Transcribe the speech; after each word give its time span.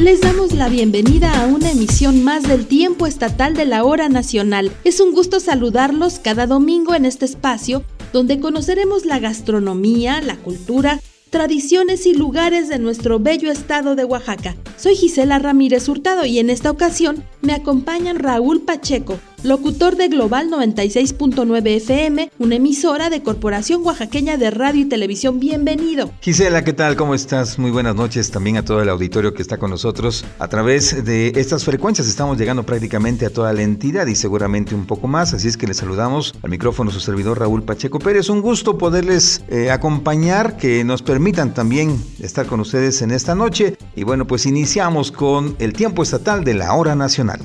Les 0.00 0.22
damos 0.22 0.54
la 0.54 0.70
bienvenida 0.70 1.42
a 1.42 1.46
una 1.46 1.70
emisión 1.70 2.24
más 2.24 2.44
del 2.44 2.64
tiempo 2.64 3.06
estatal 3.06 3.52
de 3.52 3.66
la 3.66 3.84
hora 3.84 4.08
nacional. 4.08 4.72
Es 4.82 4.98
un 4.98 5.12
gusto 5.12 5.40
saludarlos 5.40 6.18
cada 6.18 6.46
domingo 6.46 6.94
en 6.94 7.04
este 7.04 7.26
espacio 7.26 7.84
donde 8.10 8.40
conoceremos 8.40 9.04
la 9.04 9.18
gastronomía, 9.18 10.22
la 10.22 10.36
cultura, 10.36 11.00
tradiciones 11.28 12.06
y 12.06 12.14
lugares 12.14 12.68
de 12.70 12.78
nuestro 12.78 13.20
bello 13.20 13.52
estado 13.52 13.94
de 13.94 14.06
Oaxaca. 14.06 14.56
Soy 14.78 14.96
Gisela 14.96 15.38
Ramírez 15.38 15.86
Hurtado 15.86 16.24
y 16.24 16.38
en 16.38 16.48
esta 16.48 16.70
ocasión 16.70 17.22
me 17.42 17.52
acompañan 17.52 18.18
Raúl 18.18 18.62
Pacheco, 18.62 19.20
locutor 19.42 19.96
de 19.96 20.08
Global 20.08 20.50
96.9 20.50 21.76
FM, 21.76 22.30
una 22.38 22.56
emisora 22.56 23.10
de 23.10 23.22
Corporación 23.22 23.84
Oaxaqueña 23.84 24.36
de 24.36 24.50
Radio 24.50 24.82
y 24.82 24.84
Televisión. 24.84 25.40
Bienvenido. 25.40 26.10
Gisela, 26.20 26.64
¿qué 26.64 26.72
tal? 26.72 26.96
¿Cómo 26.96 27.14
estás? 27.14 27.58
Muy 27.58 27.70
buenas 27.70 27.94
noches 27.94 28.30
también 28.30 28.56
a 28.56 28.64
todo 28.64 28.82
el 28.82 28.88
auditorio 28.88 29.34
que 29.34 29.42
está 29.42 29.58
con 29.58 29.70
nosotros. 29.70 30.24
A 30.38 30.48
través 30.48 31.04
de 31.04 31.32
estas 31.36 31.64
frecuencias 31.64 32.08
estamos 32.08 32.38
llegando 32.38 32.64
prácticamente 32.64 33.26
a 33.26 33.30
toda 33.30 33.52
la 33.52 33.62
entidad 33.62 34.06
y 34.06 34.14
seguramente 34.14 34.74
un 34.74 34.86
poco 34.86 35.08
más, 35.08 35.32
así 35.34 35.48
es 35.48 35.56
que 35.56 35.66
les 35.66 35.78
saludamos 35.78 36.34
al 36.42 36.50
micrófono 36.50 36.90
su 36.90 37.00
servidor 37.00 37.38
Raúl 37.38 37.62
Pacheco 37.62 37.98
Pérez. 37.98 38.28
Un 38.28 38.42
gusto 38.42 38.78
poderles 38.78 39.42
eh, 39.48 39.70
acompañar, 39.70 40.56
que 40.56 40.84
nos 40.84 41.02
permitan 41.02 41.54
también 41.54 41.96
estar 42.20 42.46
con 42.46 42.60
ustedes 42.60 43.02
en 43.02 43.10
esta 43.10 43.34
noche. 43.34 43.76
Y 43.96 44.04
bueno, 44.04 44.26
pues 44.26 44.46
iniciamos 44.46 45.10
con 45.10 45.56
el 45.58 45.72
tiempo 45.72 46.02
estatal 46.02 46.44
de 46.44 46.54
la 46.54 46.74
hora 46.74 46.94
nacional. 46.94 47.40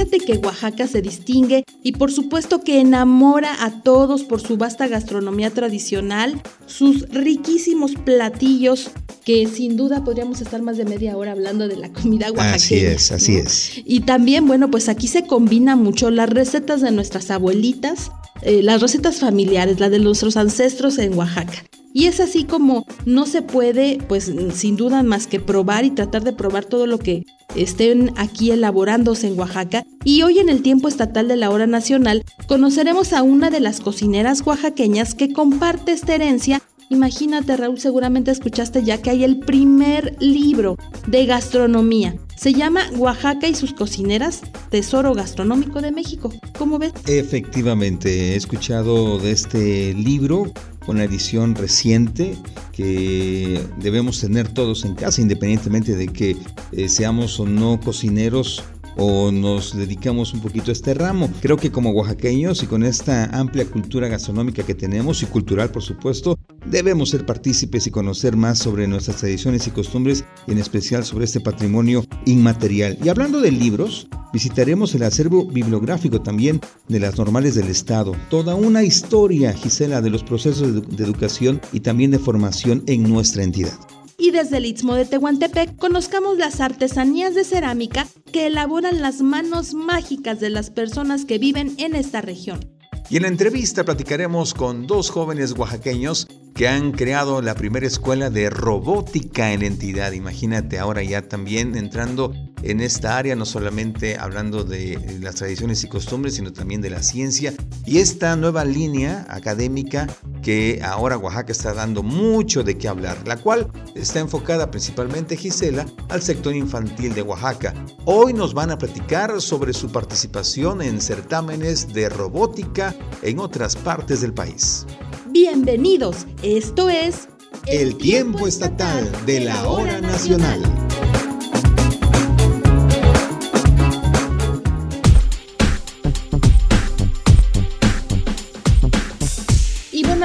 Fíjate 0.00 0.24
que 0.24 0.38
Oaxaca 0.38 0.86
se 0.86 1.02
distingue 1.02 1.62
y 1.82 1.92
por 1.92 2.10
supuesto 2.10 2.62
que 2.62 2.80
enamora 2.80 3.62
a 3.62 3.82
todos 3.82 4.22
por 4.22 4.40
su 4.40 4.56
vasta 4.56 4.88
gastronomía 4.88 5.50
tradicional, 5.50 6.40
sus 6.64 7.06
riquísimos 7.10 7.92
platillos, 7.96 8.92
que 9.26 9.46
sin 9.46 9.76
duda 9.76 10.02
podríamos 10.02 10.40
estar 10.40 10.62
más 10.62 10.78
de 10.78 10.86
media 10.86 11.18
hora 11.18 11.32
hablando 11.32 11.68
de 11.68 11.76
la 11.76 11.92
comida 11.92 12.30
oaxaqueña. 12.30 12.54
Así 12.54 12.76
es, 12.76 13.12
así 13.12 13.36
es. 13.36 13.72
Y 13.84 14.00
también, 14.00 14.46
bueno, 14.46 14.70
pues 14.70 14.88
aquí 14.88 15.06
se 15.06 15.26
combina 15.26 15.76
mucho 15.76 16.10
las 16.10 16.30
recetas 16.30 16.80
de 16.80 16.92
nuestras 16.92 17.30
abuelitas, 17.30 18.10
eh, 18.40 18.62
las 18.62 18.80
recetas 18.80 19.20
familiares, 19.20 19.80
las 19.80 19.90
de 19.90 19.98
nuestros 19.98 20.38
ancestros 20.38 20.96
en 20.96 21.12
Oaxaca. 21.12 21.62
Y 21.92 22.06
es 22.06 22.20
así 22.20 22.44
como 22.44 22.86
no 23.04 23.26
se 23.26 23.42
puede, 23.42 23.98
pues 24.08 24.32
sin 24.54 24.76
duda 24.76 25.02
más 25.02 25.26
que 25.26 25.40
probar 25.40 25.84
y 25.84 25.90
tratar 25.90 26.22
de 26.22 26.32
probar 26.32 26.64
todo 26.64 26.86
lo 26.86 26.98
que 26.98 27.24
estén 27.56 28.12
aquí 28.16 28.52
elaborándose 28.52 29.26
en 29.26 29.38
Oaxaca. 29.38 29.84
Y 30.04 30.22
hoy 30.22 30.38
en 30.38 30.48
el 30.48 30.62
tiempo 30.62 30.88
estatal 30.88 31.26
de 31.28 31.36
la 31.36 31.50
hora 31.50 31.66
nacional 31.66 32.24
conoceremos 32.46 33.12
a 33.12 33.22
una 33.22 33.50
de 33.50 33.60
las 33.60 33.80
cocineras 33.80 34.42
oaxaqueñas 34.46 35.14
que 35.14 35.32
comparte 35.32 35.92
esta 35.92 36.14
herencia. 36.14 36.62
Imagínate 36.90 37.56
Raúl, 37.56 37.78
seguramente 37.78 38.32
escuchaste 38.32 38.82
ya 38.82 38.98
que 38.98 39.10
hay 39.10 39.22
el 39.22 39.38
primer 39.38 40.16
libro 40.20 40.76
de 41.06 41.26
gastronomía. 41.26 42.16
Se 42.36 42.52
llama 42.52 42.82
Oaxaca 42.96 43.46
y 43.48 43.54
sus 43.54 43.74
cocineras, 43.74 44.40
Tesoro 44.70 45.12
Gastronómico 45.14 45.82
de 45.82 45.92
México. 45.92 46.32
¿Cómo 46.58 46.78
ves? 46.78 46.92
Efectivamente, 47.06 48.32
he 48.32 48.36
escuchado 48.36 49.18
de 49.18 49.30
este 49.30 49.94
libro 49.94 50.52
una 50.90 51.04
edición 51.04 51.54
reciente 51.54 52.36
que 52.72 53.60
debemos 53.78 54.20
tener 54.20 54.48
todos 54.48 54.84
en 54.84 54.94
casa, 54.94 55.20
independientemente 55.20 55.96
de 55.96 56.08
que 56.08 56.36
eh, 56.72 56.88
seamos 56.88 57.38
o 57.40 57.46
no 57.46 57.80
cocineros 57.80 58.62
o 59.00 59.32
nos 59.32 59.74
dedicamos 59.74 60.34
un 60.34 60.40
poquito 60.40 60.70
a 60.70 60.72
este 60.72 60.92
ramo. 60.92 61.30
Creo 61.40 61.56
que 61.56 61.72
como 61.72 61.90
oaxaqueños 61.90 62.62
y 62.62 62.66
con 62.66 62.84
esta 62.84 63.24
amplia 63.36 63.64
cultura 63.64 64.08
gastronómica 64.08 64.62
que 64.62 64.74
tenemos 64.74 65.22
y 65.22 65.26
cultural 65.26 65.70
por 65.70 65.82
supuesto, 65.82 66.38
debemos 66.66 67.08
ser 67.08 67.24
partícipes 67.24 67.86
y 67.86 67.90
conocer 67.90 68.36
más 68.36 68.58
sobre 68.58 68.86
nuestras 68.86 69.16
tradiciones 69.16 69.66
y 69.66 69.70
costumbres 69.70 70.24
y 70.46 70.52
en 70.52 70.58
especial 70.58 71.04
sobre 71.04 71.24
este 71.24 71.40
patrimonio 71.40 72.04
inmaterial. 72.26 72.98
Y 73.02 73.08
hablando 73.08 73.40
de 73.40 73.50
libros, 73.50 74.06
visitaremos 74.34 74.94
el 74.94 75.02
acervo 75.02 75.46
bibliográfico 75.46 76.20
también 76.20 76.60
de 76.88 77.00
las 77.00 77.16
normales 77.16 77.54
del 77.54 77.68
Estado. 77.68 78.14
Toda 78.28 78.54
una 78.54 78.82
historia, 78.82 79.54
Gisela, 79.54 80.02
de 80.02 80.10
los 80.10 80.22
procesos 80.22 80.74
de, 80.74 81.04
educación 81.04 81.62
y 81.72 81.80
también 81.80 82.10
de 82.10 82.18
formación 82.18 82.82
en 82.86 83.04
nuestra 83.04 83.42
entidad 83.44 83.78
y 84.20 84.30
desde 84.30 84.58
el 84.58 84.66
Istmo 84.66 84.94
de 84.94 85.06
Tehuantepec 85.06 85.76
conozcamos 85.76 86.36
las 86.36 86.60
artesanías 86.60 87.34
de 87.34 87.44
cerámica 87.44 88.06
que 88.32 88.46
elaboran 88.46 89.00
las 89.00 89.22
manos 89.22 89.72
mágicas 89.72 90.38
de 90.40 90.50
las 90.50 90.70
personas 90.70 91.24
que 91.24 91.38
viven 91.38 91.74
en 91.78 91.96
esta 91.96 92.20
región. 92.20 92.60
Y 93.08 93.16
en 93.16 93.22
la 93.22 93.28
entrevista 93.28 93.84
platicaremos 93.84 94.54
con 94.54 94.86
dos 94.86 95.10
jóvenes 95.10 95.52
oaxaqueños 95.52 96.28
que 96.54 96.68
han 96.68 96.92
creado 96.92 97.42
la 97.42 97.54
primera 97.54 97.86
escuela 97.86 98.30
de 98.30 98.50
robótica 98.50 99.52
en 99.52 99.60
la 99.60 99.66
entidad. 99.66 100.12
Imagínate 100.12 100.78
ahora 100.78 101.02
ya 101.02 101.22
también 101.22 101.76
entrando 101.76 102.32
en 102.62 102.80
esta 102.80 103.16
área, 103.16 103.36
no 103.36 103.44
solamente 103.44 104.16
hablando 104.16 104.64
de 104.64 105.18
las 105.20 105.36
tradiciones 105.36 105.84
y 105.84 105.88
costumbres, 105.88 106.34
sino 106.34 106.52
también 106.52 106.80
de 106.80 106.90
la 106.90 107.02
ciencia 107.02 107.54
y 107.86 107.98
esta 107.98 108.36
nueva 108.36 108.64
línea 108.64 109.26
académica 109.28 110.06
que 110.42 110.80
ahora 110.82 111.18
Oaxaca 111.18 111.52
está 111.52 111.74
dando 111.74 112.02
mucho 112.02 112.62
de 112.62 112.76
qué 112.76 112.88
hablar, 112.88 113.16
la 113.26 113.36
cual 113.36 113.70
está 113.94 114.20
enfocada 114.20 114.70
principalmente, 114.70 115.36
Gisela, 115.36 115.86
al 116.08 116.22
sector 116.22 116.54
infantil 116.54 117.14
de 117.14 117.22
Oaxaca. 117.22 117.74
Hoy 118.04 118.32
nos 118.32 118.54
van 118.54 118.70
a 118.70 118.78
platicar 118.78 119.40
sobre 119.40 119.72
su 119.72 119.90
participación 119.90 120.82
en 120.82 121.00
certámenes 121.00 121.92
de 121.92 122.08
robótica 122.08 122.94
en 123.22 123.38
otras 123.38 123.76
partes 123.76 124.20
del 124.20 124.32
país. 124.32 124.86
Bienvenidos, 125.28 126.26
esto 126.42 126.88
es 126.88 127.28
El, 127.66 127.96
tiempo 127.96 128.46
estatal 128.46 129.10
de 129.26 129.40
la 129.40 129.68
hora 129.68 130.00
nacional. 130.00 130.89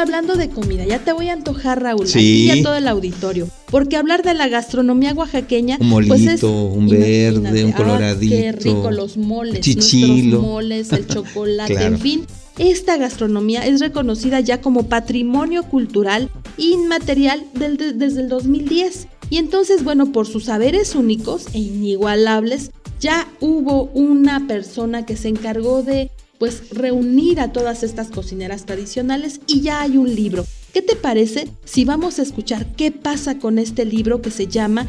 Hablando 0.06 0.36
de 0.36 0.50
comida, 0.50 0.86
ya 0.86 1.00
te 1.00 1.14
voy 1.14 1.30
a 1.30 1.34
antojar, 1.34 1.82
Raúl, 1.82 2.08
sí. 2.08 2.48
aquí 2.50 2.60
a 2.60 2.64
todo 2.64 2.76
el 2.76 2.88
auditorio. 2.88 3.50
Porque 3.72 3.98
hablar 3.98 4.22
de 4.22 4.36
la 4.36 4.48
gastronomía 4.48 5.14
oaxaqueña, 5.14 5.78
un 5.82 5.90
molito, 5.90 6.16
pues 6.16 6.44
un 6.44 6.88
verde, 6.88 7.66
un 7.66 7.72
coloradito. 7.72 8.36
qué 8.36 8.52
rico 8.52 8.92
los 8.92 9.18
moles, 9.18 9.62
chichilo. 9.62 10.42
moles, 10.42 10.94
el 10.94 11.08
chocolate, 11.14 11.84
en 11.84 12.00
fin. 12.00 12.26
Esta 12.60 12.98
gastronomía 12.98 13.66
es 13.66 13.82
reconocida 13.82 14.40
ya 14.40 14.62
como 14.62 14.84
patrimonio 14.84 15.64
cultural 15.64 16.30
inmaterial 16.58 17.44
desde 17.54 18.22
el 18.22 18.30
2010. 18.30 19.08
Y 19.32 19.38
entonces, 19.38 19.84
bueno, 19.84 20.12
por 20.12 20.28
sus 20.28 20.46
saberes 20.46 20.94
únicos 20.94 21.48
e 21.54 21.60
inigualables, 21.60 22.72
ya 23.00 23.28
hubo 23.42 23.86
una 23.94 24.48
persona 24.48 25.06
que 25.06 25.18
se 25.18 25.30
encargó 25.30 25.84
de 25.84 26.12
pues 26.40 26.69
reunir 26.69 27.40
a 27.40 27.51
todas 27.51 27.84
estas 27.84 28.09
cocineras 28.09 28.66
tradicionales 28.66 29.40
y 29.47 29.62
ya 29.62 29.81
hay 29.81 29.97
un 29.97 30.13
libro. 30.13 30.46
¿Qué 30.73 30.81
te 30.81 30.96
parece 30.96 31.47
si 31.63 31.85
vamos 31.85 32.19
a 32.19 32.23
escuchar 32.23 32.75
qué 32.75 32.91
pasa 32.91 33.40
con 33.40 33.59
este 33.59 33.85
libro 33.85 34.22
que 34.22 34.32
se 34.32 34.47
llama 34.47 34.87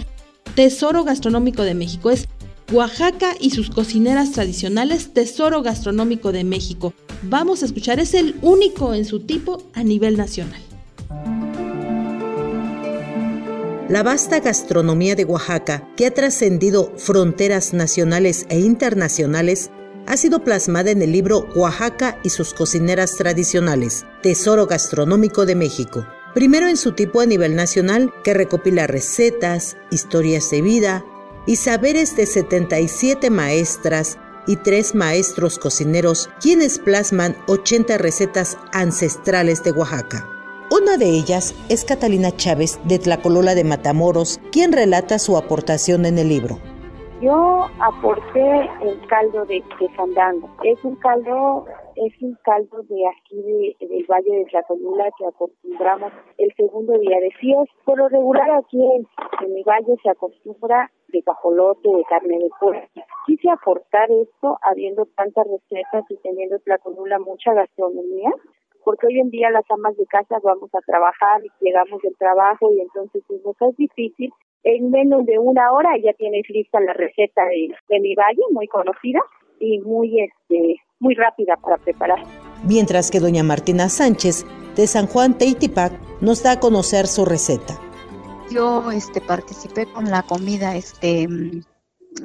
Tesoro 0.54 1.04
Gastronómico 1.04 1.62
de 1.62 1.74
México? 1.74 2.10
Es 2.10 2.28
Oaxaca 2.72 3.36
y 3.38 3.50
sus 3.50 3.70
cocineras 3.70 4.32
tradicionales, 4.32 5.12
Tesoro 5.12 5.62
Gastronómico 5.62 6.32
de 6.32 6.42
México. 6.42 6.92
Vamos 7.22 7.62
a 7.62 7.66
escuchar, 7.66 8.00
es 8.00 8.14
el 8.14 8.34
único 8.42 8.94
en 8.94 9.04
su 9.04 9.20
tipo 9.20 9.62
a 9.74 9.84
nivel 9.84 10.16
nacional. 10.16 10.60
La 13.88 14.02
vasta 14.02 14.40
gastronomía 14.40 15.14
de 15.14 15.24
Oaxaca, 15.24 15.88
que 15.96 16.06
ha 16.06 16.10
trascendido 16.10 16.92
fronteras 16.96 17.72
nacionales 17.72 18.44
e 18.48 18.58
internacionales, 18.58 19.70
ha 20.06 20.16
sido 20.16 20.44
plasmada 20.44 20.90
en 20.90 21.02
el 21.02 21.12
libro 21.12 21.48
Oaxaca 21.54 22.18
y 22.22 22.30
sus 22.30 22.54
cocineras 22.54 23.16
tradicionales, 23.16 24.06
Tesoro 24.22 24.66
Gastronómico 24.66 25.46
de 25.46 25.54
México. 25.54 26.06
Primero 26.34 26.68
en 26.68 26.76
su 26.76 26.92
tipo 26.92 27.20
a 27.20 27.26
nivel 27.26 27.56
nacional, 27.56 28.12
que 28.22 28.34
recopila 28.34 28.86
recetas, 28.86 29.76
historias 29.90 30.50
de 30.50 30.62
vida 30.62 31.04
y 31.46 31.56
saberes 31.56 32.16
de 32.16 32.26
77 32.26 33.30
maestras 33.30 34.18
y 34.46 34.56
tres 34.56 34.94
maestros 34.94 35.58
cocineros, 35.58 36.28
quienes 36.40 36.78
plasman 36.78 37.36
80 37.46 37.98
recetas 37.98 38.58
ancestrales 38.72 39.64
de 39.64 39.72
Oaxaca. 39.72 40.28
Una 40.70 40.96
de 40.96 41.06
ellas 41.06 41.54
es 41.68 41.84
Catalina 41.84 42.36
Chávez 42.36 42.78
de 42.84 42.98
Tlacolola 42.98 43.54
de 43.54 43.64
Matamoros, 43.64 44.40
quien 44.50 44.72
relata 44.72 45.18
su 45.18 45.36
aportación 45.36 46.06
en 46.06 46.18
el 46.18 46.28
libro. 46.28 46.60
Yo 47.20 47.66
aporté 47.80 48.70
el 48.82 49.06
caldo 49.08 49.46
de, 49.46 49.62
de 49.80 49.88
fandango. 49.96 50.50
Es 50.62 50.82
un 50.84 50.96
caldo 50.96 51.64
es 51.96 52.12
un 52.20 52.36
caldo 52.44 52.82
de 52.82 53.08
aquí 53.08 53.74
del 53.80 54.06
Valle 54.06 54.36
de 54.36 54.44
Tlacolula 54.44 55.08
que 55.16 55.26
acostumbramos 55.26 56.12
el 56.36 56.52
segundo 56.54 56.92
día 56.98 57.18
de 57.20 57.30
fiesta. 57.30 57.74
Por 57.86 57.98
lo 57.98 58.08
regular 58.08 58.50
aquí 58.50 58.78
en, 58.78 59.06
mi 59.54 59.62
valle 59.62 59.96
se 60.02 60.10
acostumbra 60.10 60.90
de 61.08 61.22
cajolote, 61.22 61.88
de 61.88 62.04
carne 62.04 62.38
de 62.38 62.50
pollo. 62.60 62.82
Quise 63.26 63.48
aportar 63.48 64.10
esto 64.10 64.58
habiendo 64.60 65.06
tantas 65.16 65.46
recetas 65.46 66.04
y 66.10 66.16
teniendo 66.18 66.58
Tlacolula 66.58 67.18
mucha 67.18 67.54
gastronomía 67.54 68.30
porque 68.84 69.06
hoy 69.08 69.18
en 69.18 69.30
día 69.30 69.50
las 69.50 69.68
amas 69.70 69.96
de 69.96 70.06
casa 70.06 70.38
vamos 70.44 70.70
a 70.72 70.78
trabajar 70.86 71.44
y 71.44 71.50
llegamos 71.64 72.00
del 72.02 72.16
trabajo 72.18 72.70
y 72.72 72.80
entonces 72.80 73.24
nos 73.44 73.60
es 73.62 73.76
difícil. 73.76 74.30
En 74.64 74.90
menos 74.90 75.24
de 75.26 75.38
una 75.38 75.72
hora 75.72 75.90
ya 76.02 76.12
tienes 76.14 76.48
lista 76.48 76.80
la 76.80 76.92
receta 76.92 77.44
de, 77.44 77.68
de 77.88 78.00
mi 78.00 78.14
valle, 78.14 78.42
muy 78.50 78.66
conocida 78.66 79.20
y 79.60 79.78
muy 79.80 80.20
este 80.20 80.76
muy 80.98 81.14
rápida 81.14 81.56
para 81.56 81.76
preparar. 81.78 82.18
Mientras 82.64 83.10
que 83.10 83.20
doña 83.20 83.42
Martina 83.42 83.88
Sánchez 83.88 84.44
de 84.76 84.86
San 84.86 85.06
Juan 85.06 85.36
Teitipac 85.36 85.92
nos 86.20 86.42
da 86.42 86.52
a 86.52 86.60
conocer 86.60 87.06
su 87.06 87.24
receta. 87.24 87.78
Yo 88.50 88.90
este 88.92 89.20
participé 89.20 89.86
con 89.86 90.10
la 90.10 90.22
comida 90.22 90.76
este 90.76 91.28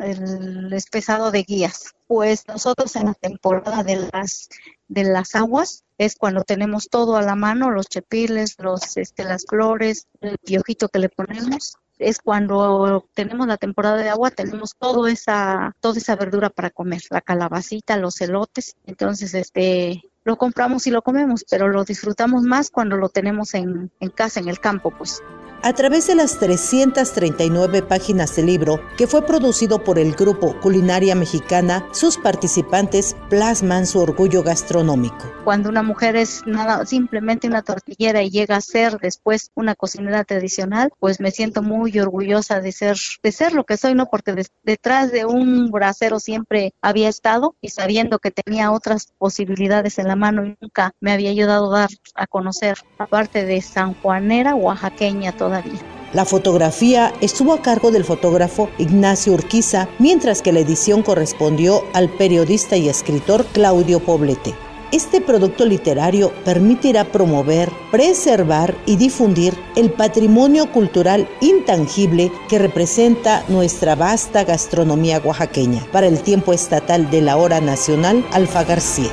el 0.02 0.72
espesado 0.72 1.32
de 1.32 1.44
guías. 1.44 1.94
Pues 2.08 2.48
nosotros 2.48 2.96
en 2.96 3.08
la 3.08 3.14
temporada 3.14 3.84
de 3.84 4.08
las 4.12 4.50
de 4.88 5.04
las 5.04 5.36
aguas 5.36 5.84
es 5.98 6.16
cuando 6.16 6.44
tenemos 6.44 6.90
todo 6.90 7.16
a 7.18 7.22
la 7.22 7.36
mano, 7.36 7.72
los 7.72 7.88
chepiles, 7.88 8.56
los 8.60 8.98
este 8.98 9.24
las 9.24 9.46
flores, 9.46 10.08
el 10.22 10.38
piojito 10.38 10.90
que 10.90 11.00
le 11.00 11.10
ponemos 11.10 11.76
es 12.02 12.20
cuando 12.20 13.08
tenemos 13.14 13.48
la 13.48 13.58
temporada 13.58 13.98
de 13.98 14.10
agua, 14.10 14.32
tenemos 14.32 14.76
todo 14.78 15.08
esa, 15.08 15.76
toda 15.80 15.98
esa 15.98 16.16
verdura 16.16 16.50
para 16.50 16.70
comer, 16.70 17.02
la 17.10 17.22
calabacita, 17.22 17.98
los 17.98 18.20
elotes, 18.22 18.76
entonces 18.86 19.34
este 19.34 20.04
lo 20.24 20.38
compramos 20.38 20.88
y 20.88 20.92
lo 20.92 21.02
comemos, 21.02 21.46
pero 21.50 21.68
lo 21.68 21.84
disfrutamos 21.84 22.44
más 22.44 22.70
cuando 22.70 22.98
lo 22.98 23.10
tenemos 23.10 23.54
en, 23.54 23.92
en 24.00 24.10
casa, 24.10 24.40
en 24.40 24.50
el 24.50 24.60
campo, 24.60 24.92
pues. 24.92 25.22
A 25.64 25.74
través 25.74 26.08
de 26.08 26.16
las 26.16 26.40
339 26.40 27.84
páginas 27.84 28.36
del 28.36 28.48
libro, 28.48 28.82
que 28.98 29.06
fue 29.06 29.24
producido 29.24 29.84
por 29.84 30.00
el 30.00 30.14
grupo 30.16 30.60
Culinaria 30.60 31.14
Mexicana, 31.14 31.88
sus 31.92 32.18
participantes 32.18 33.16
plasman 33.30 33.86
su 33.86 34.00
orgullo 34.00 34.42
gastronómico. 34.42 35.32
Cuando 35.44 35.70
una 35.70 35.84
mujer 35.84 36.16
es 36.16 36.42
nada, 36.48 36.84
simplemente 36.88 37.48
una 37.48 37.62
tortillera 37.62 38.24
y 38.24 38.32
llega 38.32 38.56
a 38.56 38.62
ser 38.62 38.98
después 38.98 39.52
una 39.54 39.76
cocinera 39.76 40.24
tradicional, 40.24 40.90
pues 40.98 41.20
me 41.20 41.30
siento 41.30 41.62
muy 41.62 42.00
orgullosa 42.00 42.60
de 42.60 42.72
ser, 42.72 42.98
de 43.22 43.32
ser 43.32 43.54
lo 43.54 43.64
que 43.64 43.78
soy, 43.78 43.94
¿no? 43.94 44.08
Porque 44.08 44.34
detrás 44.64 45.12
de 45.12 45.26
un 45.26 45.70
bracero 45.70 46.20
siempre 46.20 46.74
había 46.82 47.08
estado 47.08 47.56
y 47.62 47.70
sabiendo 47.70 48.18
que 48.18 48.32
tenía 48.32 48.72
otras 48.72 49.14
posibilidades 49.20 50.00
en 50.00 50.08
la 50.08 50.11
mano 50.16 50.46
y 50.46 50.56
nunca 50.60 50.94
me 51.00 51.12
había 51.12 51.30
ayudado 51.30 51.74
a 51.74 51.82
dar 51.82 51.90
a 52.16 52.28
conocer, 52.28 52.78
aparte 52.98 53.46
de 53.46 53.62
San 53.62 53.94
Juanera, 53.96 54.56
oaxaqueña 54.56 55.32
todavía. 55.32 55.80
La 56.14 56.26
fotografía 56.26 57.14
estuvo 57.22 57.54
a 57.54 57.62
cargo 57.62 57.90
del 57.90 58.04
fotógrafo 58.04 58.70
Ignacio 58.78 59.34
Urquiza, 59.34 59.88
mientras 59.98 60.42
que 60.42 60.52
la 60.52 60.60
edición 60.60 61.04
correspondió 61.04 61.84
al 61.94 62.10
periodista 62.10 62.76
y 62.76 62.90
escritor 62.90 63.46
Claudio 63.54 64.02
Poblete. 64.02 64.54
Este 64.92 65.22
producto 65.22 65.66
literario 65.66 66.34
permitirá 66.44 67.06
promover, 67.06 67.72
preservar 67.92 68.76
y 68.86 68.98
difundir 68.98 69.54
el 69.78 69.90
patrimonio 69.90 70.70
cultural 70.70 71.30
intangible 71.40 72.30
que 72.50 72.60
representa 72.60 73.46
nuestra 73.48 73.96
vasta 73.96 74.44
gastronomía 74.44 75.22
oaxaqueña 75.24 75.82
para 75.94 76.08
el 76.08 76.22
tiempo 76.22 76.52
estatal 76.52 77.10
de 77.10 77.22
la 77.22 77.38
hora 77.38 77.62
nacional 77.62 78.26
Alfa 78.34 78.66
García. 78.66 79.12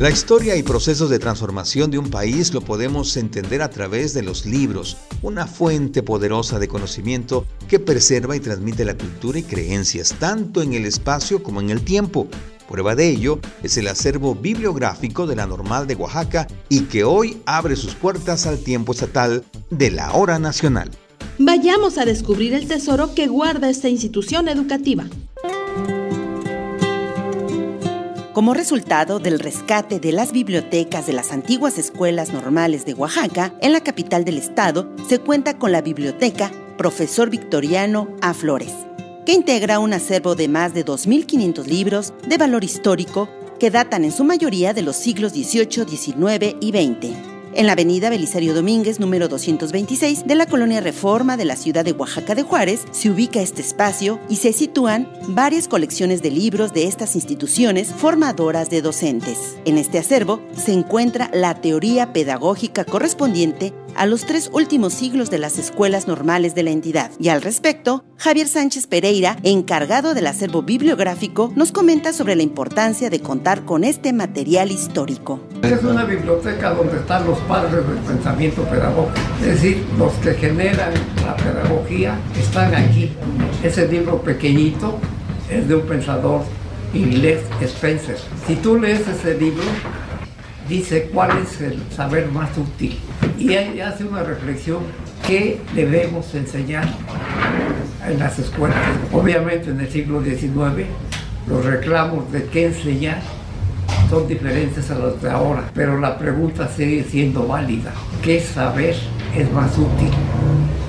La 0.00 0.08
historia 0.08 0.56
y 0.56 0.62
procesos 0.62 1.10
de 1.10 1.18
transformación 1.18 1.90
de 1.90 1.98
un 1.98 2.08
país 2.08 2.54
lo 2.54 2.62
podemos 2.62 3.18
entender 3.18 3.60
a 3.60 3.68
través 3.68 4.14
de 4.14 4.22
los 4.22 4.46
libros, 4.46 4.96
una 5.20 5.46
fuente 5.46 6.02
poderosa 6.02 6.58
de 6.58 6.68
conocimiento 6.68 7.44
que 7.68 7.80
preserva 7.80 8.34
y 8.34 8.40
transmite 8.40 8.86
la 8.86 8.96
cultura 8.96 9.40
y 9.40 9.42
creencias, 9.42 10.14
tanto 10.18 10.62
en 10.62 10.72
el 10.72 10.86
espacio 10.86 11.42
como 11.42 11.60
en 11.60 11.68
el 11.68 11.82
tiempo. 11.82 12.28
Prueba 12.66 12.94
de 12.94 13.10
ello 13.10 13.40
es 13.62 13.76
el 13.76 13.88
acervo 13.88 14.34
bibliográfico 14.34 15.26
de 15.26 15.36
la 15.36 15.46
Normal 15.46 15.86
de 15.86 15.96
Oaxaca 15.96 16.46
y 16.70 16.84
que 16.84 17.04
hoy 17.04 17.42
abre 17.44 17.76
sus 17.76 17.94
puertas 17.94 18.46
al 18.46 18.60
tiempo 18.60 18.92
estatal 18.92 19.44
de 19.68 19.90
la 19.90 20.14
hora 20.14 20.38
nacional. 20.38 20.90
Vayamos 21.38 21.98
a 21.98 22.06
descubrir 22.06 22.54
el 22.54 22.66
tesoro 22.66 23.14
que 23.14 23.26
guarda 23.26 23.68
esta 23.68 23.90
institución 23.90 24.48
educativa. 24.48 25.04
Como 28.32 28.54
resultado 28.54 29.18
del 29.18 29.40
rescate 29.40 29.98
de 29.98 30.12
las 30.12 30.30
bibliotecas 30.30 31.04
de 31.08 31.12
las 31.12 31.32
antiguas 31.32 31.78
escuelas 31.78 32.32
normales 32.32 32.84
de 32.84 32.94
Oaxaca, 32.94 33.52
en 33.60 33.72
la 33.72 33.80
capital 33.80 34.24
del 34.24 34.38
estado 34.38 34.88
se 35.08 35.18
cuenta 35.18 35.58
con 35.58 35.72
la 35.72 35.82
biblioteca 35.82 36.52
Profesor 36.78 37.28
Victoriano 37.28 38.08
A. 38.22 38.32
Flores, 38.32 38.72
que 39.26 39.32
integra 39.32 39.80
un 39.80 39.92
acervo 39.94 40.36
de 40.36 40.46
más 40.46 40.74
de 40.74 40.84
2.500 40.84 41.64
libros 41.66 42.14
de 42.24 42.38
valor 42.38 42.62
histórico 42.62 43.28
que 43.58 43.72
datan 43.72 44.04
en 44.04 44.12
su 44.12 44.22
mayoría 44.22 44.74
de 44.74 44.82
los 44.82 44.94
siglos 44.94 45.32
XVIII, 45.32 45.88
XIX 45.88 46.54
y 46.60 46.70
XX 46.70 47.29
en 47.54 47.66
la 47.66 47.72
avenida 47.72 48.10
Belisario 48.10 48.54
Domínguez, 48.54 49.00
número 49.00 49.28
226, 49.28 50.26
de 50.26 50.34
la 50.34 50.46
colonia 50.46 50.80
Reforma 50.80 51.36
de 51.36 51.44
la 51.44 51.56
ciudad 51.56 51.84
de 51.84 51.92
Oaxaca 51.92 52.34
de 52.34 52.42
Juárez, 52.42 52.84
se 52.90 53.10
ubica 53.10 53.40
este 53.40 53.62
espacio 53.62 54.20
y 54.28 54.36
se 54.36 54.52
sitúan 54.52 55.08
varias 55.28 55.68
colecciones 55.68 56.22
de 56.22 56.30
libros 56.30 56.72
de 56.72 56.84
estas 56.84 57.14
instituciones 57.14 57.88
formadoras 57.92 58.70
de 58.70 58.82
docentes. 58.82 59.56
En 59.64 59.78
este 59.78 59.98
acervo 59.98 60.40
se 60.56 60.72
encuentra 60.72 61.30
la 61.32 61.54
teoría 61.54 62.12
pedagógica 62.12 62.84
correspondiente 62.84 63.72
a 63.96 64.06
los 64.06 64.26
tres 64.26 64.50
últimos 64.52 64.94
siglos 64.94 65.30
de 65.30 65.38
las 65.38 65.58
escuelas 65.58 66.08
normales 66.08 66.54
de 66.54 66.62
la 66.62 66.70
entidad. 66.70 67.10
Y 67.18 67.28
al 67.28 67.42
respecto, 67.42 68.04
Javier 68.16 68.48
Sánchez 68.48 68.86
Pereira, 68.86 69.36
encargado 69.42 70.14
del 70.14 70.26
acervo 70.26 70.62
bibliográfico, 70.62 71.52
nos 71.56 71.72
comenta 71.72 72.12
sobre 72.12 72.36
la 72.36 72.42
importancia 72.42 73.10
de 73.10 73.20
contar 73.20 73.64
con 73.64 73.84
este 73.84 74.12
material 74.12 74.70
histórico. 74.70 75.40
Es 75.62 75.82
una 75.82 76.04
biblioteca 76.04 76.74
donde 76.74 76.96
están 76.96 77.26
los 77.26 77.38
padres 77.40 77.86
del 77.86 77.98
pensamiento 77.98 78.62
pedagógico, 78.64 79.18
es 79.40 79.46
decir, 79.46 79.84
los 79.98 80.12
que 80.14 80.34
generan 80.34 80.92
la 81.24 81.36
pedagogía 81.36 82.18
están 82.38 82.74
aquí. 82.74 83.10
Ese 83.62 83.88
libro 83.88 84.20
pequeñito 84.22 84.98
es 85.50 85.68
de 85.68 85.74
un 85.74 85.82
pensador 85.82 86.42
inglés, 86.94 87.40
Spencer. 87.60 88.16
Si 88.46 88.56
tú 88.56 88.78
lees 88.78 89.06
ese 89.06 89.38
libro, 89.38 89.64
dice 90.70 91.10
cuál 91.12 91.30
es 91.42 91.60
el 91.60 91.82
saber 91.94 92.30
más 92.30 92.56
útil 92.56 92.96
y 93.36 93.54
hace 93.80 94.04
una 94.04 94.22
reflexión 94.22 94.78
que 95.26 95.60
debemos 95.74 96.32
enseñar 96.34 96.88
en 98.08 98.18
las 98.20 98.38
escuelas. 98.38 98.78
Obviamente 99.12 99.70
en 99.70 99.80
el 99.80 99.90
siglo 99.90 100.22
XIX 100.22 100.86
los 101.48 101.64
reclamos 101.64 102.30
de 102.30 102.44
qué 102.44 102.66
enseñar 102.66 103.20
son 104.08 104.28
diferentes 104.28 104.88
a 104.92 104.94
los 104.94 105.20
de 105.20 105.30
ahora, 105.30 105.68
pero 105.74 105.98
la 105.98 106.16
pregunta 106.16 106.68
sigue 106.68 107.02
siendo 107.02 107.48
válida. 107.48 107.92
¿Qué 108.22 108.40
saber 108.40 108.94
es 109.36 109.52
más 109.52 109.76
útil? 109.76 110.10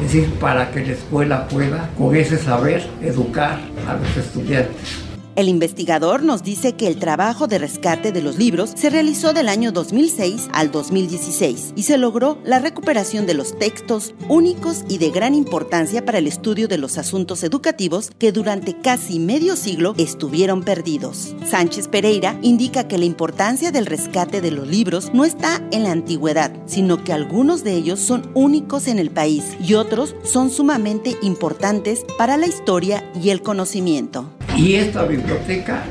Es 0.03 0.13
decir, 0.13 0.31
para 0.35 0.69
que 0.69 0.85
la 0.85 0.93
escuela 0.93 1.47
pueda 1.47 1.89
con 1.97 2.15
ese 2.15 2.37
saber 2.37 2.87
educar 3.01 3.59
a 3.87 3.95
los 3.95 4.17
estudiantes. 4.17 5.10
El 5.37 5.47
investigador 5.47 6.23
nos 6.23 6.43
dice 6.43 6.73
que 6.73 6.87
el 6.87 6.97
trabajo 6.97 7.47
de 7.47 7.57
rescate 7.57 8.11
de 8.11 8.21
los 8.21 8.37
libros 8.37 8.73
se 8.75 8.89
realizó 8.89 9.31
del 9.31 9.47
año 9.47 9.71
2006 9.71 10.49
al 10.51 10.71
2016 10.71 11.71
y 11.77 11.83
se 11.83 11.97
logró 11.97 12.37
la 12.43 12.59
recuperación 12.59 13.25
de 13.25 13.33
los 13.33 13.57
textos 13.57 14.13
únicos 14.27 14.83
y 14.89 14.97
de 14.97 15.09
gran 15.09 15.33
importancia 15.33 16.03
para 16.03 16.17
el 16.17 16.27
estudio 16.27 16.67
de 16.67 16.77
los 16.77 16.97
asuntos 16.97 17.43
educativos 17.43 18.11
que 18.19 18.33
durante 18.33 18.77
casi 18.81 19.19
medio 19.19 19.55
siglo 19.55 19.93
estuvieron 19.97 20.63
perdidos. 20.63 21.33
Sánchez 21.49 21.87
Pereira 21.87 22.37
indica 22.41 22.89
que 22.89 22.97
la 22.97 23.05
importancia 23.05 23.71
del 23.71 23.85
rescate 23.85 24.41
de 24.41 24.51
los 24.51 24.67
libros 24.67 25.11
no 25.13 25.23
está 25.23 25.61
en 25.71 25.83
la 25.83 25.91
antigüedad, 25.91 26.51
sino 26.65 27.05
que 27.05 27.13
algunos 27.13 27.63
de 27.63 27.73
ellos 27.73 28.01
son 28.01 28.29
únicos 28.33 28.87
en 28.87 28.99
el 28.99 29.11
país 29.11 29.45
y 29.63 29.75
otros 29.75 30.13
son 30.23 30.49
sumamente 30.49 31.15
importantes 31.21 32.05
para 32.17 32.35
la 32.35 32.47
historia 32.47 33.09
y 33.15 33.29
el 33.29 33.41
conocimiento. 33.41 34.29
Y 34.57 34.75
esta 34.75 35.05
biblioteca 35.21 35.83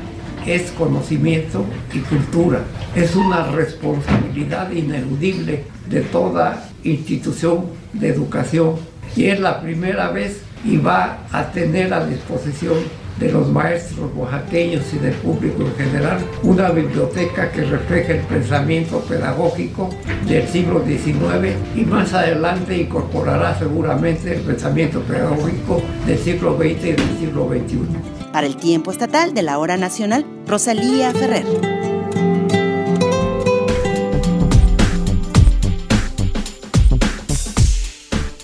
es 0.45 0.71
conocimiento 0.71 1.65
y 1.93 1.99
cultura. 1.99 2.63
Es 2.95 3.15
una 3.15 3.47
responsabilidad 3.51 4.71
ineludible 4.71 5.63
de 5.87 6.01
toda 6.01 6.69
institución 6.83 7.65
de 7.93 8.09
educación 8.09 8.75
y 9.15 9.25
es 9.25 9.39
la 9.39 9.61
primera 9.61 10.09
vez 10.09 10.41
y 10.63 10.77
va 10.77 11.19
a 11.31 11.51
tener 11.51 11.93
a 11.93 12.05
disposición 12.05 12.75
de 13.19 13.31
los 13.31 13.49
maestros 13.49 14.09
oaxaqueños 14.15 14.83
y 14.93 14.97
del 14.97 15.13
público 15.15 15.63
en 15.63 15.75
general, 15.75 16.17
una 16.41 16.71
biblioteca 16.71 17.51
que 17.51 17.63
refleja 17.63 18.13
el 18.13 18.21
pensamiento 18.21 18.99
pedagógico 19.01 19.89
del 20.27 20.47
siglo 20.47 20.83
XIX 20.83 21.55
y 21.75 21.85
más 21.85 22.13
adelante 22.13 22.77
incorporará 22.77 23.57
seguramente 23.59 24.33
el 24.33 24.41
pensamiento 24.41 25.01
pedagógico 25.01 25.83
del 26.07 26.17
siglo 26.17 26.57
XX 26.57 26.85
y 26.85 26.91
del 26.93 27.19
siglo 27.19 27.47
XXI. 27.47 28.20
Para 28.31 28.47
el 28.47 28.55
tiempo 28.55 28.91
estatal 28.91 29.33
de 29.33 29.41
la 29.41 29.59
hora 29.59 29.75
nacional, 29.75 30.25
Rosalía 30.47 31.11
Ferrer. 31.11 31.45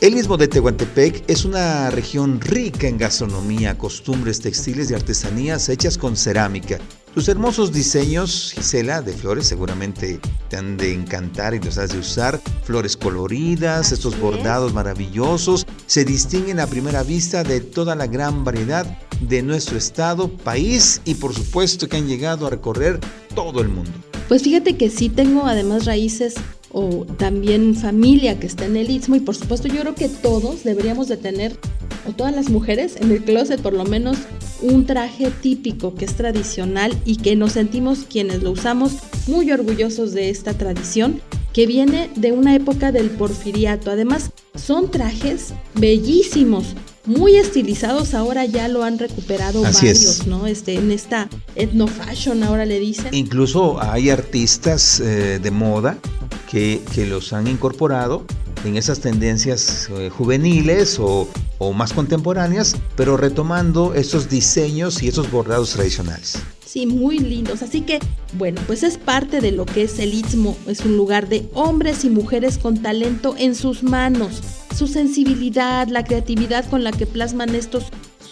El 0.02 0.14
mismo 0.14 0.38
de 0.38 0.48
Tehuantepec 0.48 1.24
es 1.30 1.46
una 1.46 1.90
región 1.90 2.40
rica 2.42 2.88
en 2.88 2.98
gastronomía, 2.98 3.78
costumbres 3.78 4.42
textiles 4.42 4.92
y 4.92 4.94
artesanías 4.94 5.70
hechas 5.70 5.98
con 5.98 6.18
cerámica. 6.18 6.80
Sus 7.18 7.30
hermosos 7.30 7.72
diseños, 7.74 8.52
Gisela, 8.54 9.02
de 9.02 9.12
flores, 9.12 9.48
seguramente 9.48 10.20
te 10.50 10.56
han 10.56 10.78
de 10.78 10.94
encantar 10.94 11.56
y 11.56 11.60
los 11.60 11.80
has 11.80 11.92
de 11.92 11.98
usar. 11.98 12.40
Flores 12.62 12.96
coloridas, 12.96 13.92
estos 13.92 14.20
bordados 14.20 14.72
maravillosos, 14.72 15.66
se 15.88 16.06
distinguen 16.06 16.60
a 16.60 16.68
primera 16.68 17.02
vista 17.02 17.44
de 17.44 17.60
toda 17.60 17.96
la 17.96 18.06
gran 18.06 18.44
variedad 18.44 18.86
de 19.20 19.42
nuestro 19.42 19.80
estado, 19.80 20.30
país 20.30 21.02
y 21.06 21.16
por 21.16 21.34
supuesto 21.34 21.90
que 21.90 21.98
han 21.98 22.08
llegado 22.08 22.46
a 22.46 22.52
recorrer 22.52 23.00
todo 23.34 23.62
el 23.62 23.70
mundo. 23.70 23.94
Pues 24.28 24.44
fíjate 24.44 24.78
que 24.78 24.92
sí 24.92 25.10
tengo 25.10 25.48
además 25.48 25.86
raíces 25.86 26.36
o 26.72 27.04
también 27.18 27.74
familia 27.74 28.40
que 28.40 28.46
está 28.46 28.66
en 28.66 28.78
el 28.78 28.92
istmo 28.92 29.16
y 29.16 29.22
por 29.22 29.34
supuesto 29.34 29.68
yo 29.68 29.82
creo 29.82 29.96
que 29.96 30.08
todos 30.08 30.64
deberíamos 30.64 31.08
de 31.08 31.18
tener 31.18 31.58
o 32.08 32.12
todas 32.12 32.36
las 32.36 32.52
mujeres 32.52 32.96
en 32.98 33.12
el 33.12 33.24
closet 33.24 33.60
por 33.60 33.74
lo 33.74 33.86
menos 33.86 34.18
un 34.62 34.86
traje 34.86 35.32
típico 35.32 35.94
que 35.94 36.06
es 36.06 36.16
tradicional 36.16 36.98
y 37.06 37.18
que 37.18 37.36
nos 37.36 37.54
sentimos 37.54 38.06
quienes 38.10 38.44
lo 38.44 38.52
usamos 38.52 38.94
muy 39.28 39.52
orgullosos 39.52 40.14
de 40.14 40.30
esta 40.30 40.54
tradición 40.54 41.22
que 41.54 41.66
viene 41.66 42.10
de 42.16 42.32
una 42.32 42.56
época 42.56 42.92
del 42.92 43.10
porfiriato. 43.10 43.90
Además, 43.90 44.32
son 44.56 44.92
trajes 44.92 45.54
bellísimos, 45.74 46.76
muy 47.06 47.36
estilizados, 47.36 48.14
ahora 48.14 48.46
ya 48.46 48.68
lo 48.68 48.84
han 48.84 49.00
recuperado 49.00 49.62
varios, 49.62 50.28
¿no? 50.28 50.46
Este, 50.46 50.76
en 50.76 50.92
esta 50.92 51.30
etno 51.56 51.88
fashion 51.88 52.44
ahora 52.44 52.66
le 52.66 52.80
dicen. 52.80 53.14
Incluso 53.14 53.82
hay 53.82 54.10
artistas 54.10 55.00
eh, 55.00 55.40
de 55.42 55.52
moda 55.52 55.98
que, 56.52 56.82
los 57.10 57.34
han 57.34 57.48
incorporado 57.48 58.26
en 58.64 58.78
esas 58.78 59.00
tendencias 59.00 59.90
eh, 59.92 60.10
juveniles 60.10 61.00
o, 61.00 61.28
o, 61.58 61.74
más 61.74 61.94
contemporáneas, 61.94 62.76
pero 62.96 63.18
retomando 63.18 63.94
esos 63.94 64.30
diseños 64.30 65.02
y 65.04 65.08
esos 65.08 65.32
bordados 65.32 65.72
tradicionales. 65.72 66.38
Sí, 66.66 66.86
muy 66.86 67.18
lindos. 67.18 67.62
Así 67.62 67.82
que, 67.82 68.00
bueno, 68.34 68.62
pues 68.68 68.84
es 68.84 68.98
parte 68.98 69.40
de 69.40 69.52
lo 69.52 69.66
que 69.66 69.84
es 69.84 70.00
el 70.00 70.14
Istmo. 70.14 70.58
Es 70.68 70.82
un 70.82 70.98
lugar 70.98 71.30
de 71.30 71.50
hombres 71.54 72.04
y 72.04 72.10
mujeres 72.10 72.58
con 72.58 72.82
talento 72.82 73.36
en 73.38 73.56
sus 73.56 73.84
manos. 73.84 74.42
Su 74.76 74.88
sensibilidad, 74.88 75.88
la 75.88 76.04
creatividad 76.04 76.70
con 76.70 76.84
la 76.84 76.92
que 76.92 77.06
plasman 77.06 77.56
estos 77.56 77.86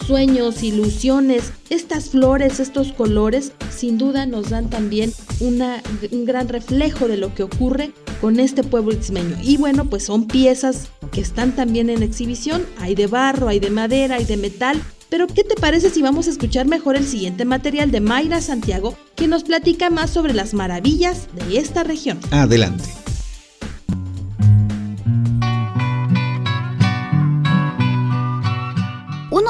sueños, 0.06 0.62
ilusiones, 0.62 1.52
estas 1.68 2.10
flores, 2.10 2.60
estos 2.60 2.92
colores, 2.92 3.52
sin 3.74 3.98
duda 3.98 4.26
nos 4.26 4.50
dan 4.50 4.70
también 4.70 5.12
un 5.40 6.24
gran 6.24 6.48
reflejo 6.48 7.08
de 7.08 7.16
lo 7.16 7.34
que 7.34 7.42
ocurre 7.42 7.92
con 8.20 8.38
este 8.40 8.62
pueblo 8.62 8.92
ismeño. 8.92 9.36
Y 9.42 9.56
bueno, 9.56 9.86
pues 9.86 10.04
son 10.04 10.26
piezas 10.26 10.88
que 11.12 11.20
están 11.20 11.52
también 11.56 11.90
en 11.90 12.02
exhibición, 12.02 12.64
hay 12.78 12.94
de 12.94 13.06
barro, 13.06 13.48
hay 13.48 13.60
de 13.60 13.70
madera, 13.70 14.16
hay 14.16 14.24
de 14.24 14.36
metal. 14.36 14.80
Pero 15.08 15.26
¿qué 15.26 15.44
te 15.44 15.54
parece 15.54 15.90
si 15.90 16.02
vamos 16.02 16.26
a 16.26 16.30
escuchar 16.30 16.66
mejor 16.66 16.96
el 16.96 17.06
siguiente 17.06 17.44
material 17.44 17.90
de 17.90 18.00
Mayra 18.00 18.40
Santiago, 18.40 18.96
que 19.14 19.28
nos 19.28 19.44
platica 19.44 19.88
más 19.88 20.10
sobre 20.10 20.34
las 20.34 20.52
maravillas 20.52 21.28
de 21.32 21.58
esta 21.58 21.84
región? 21.84 22.18
Adelante. 22.32 22.84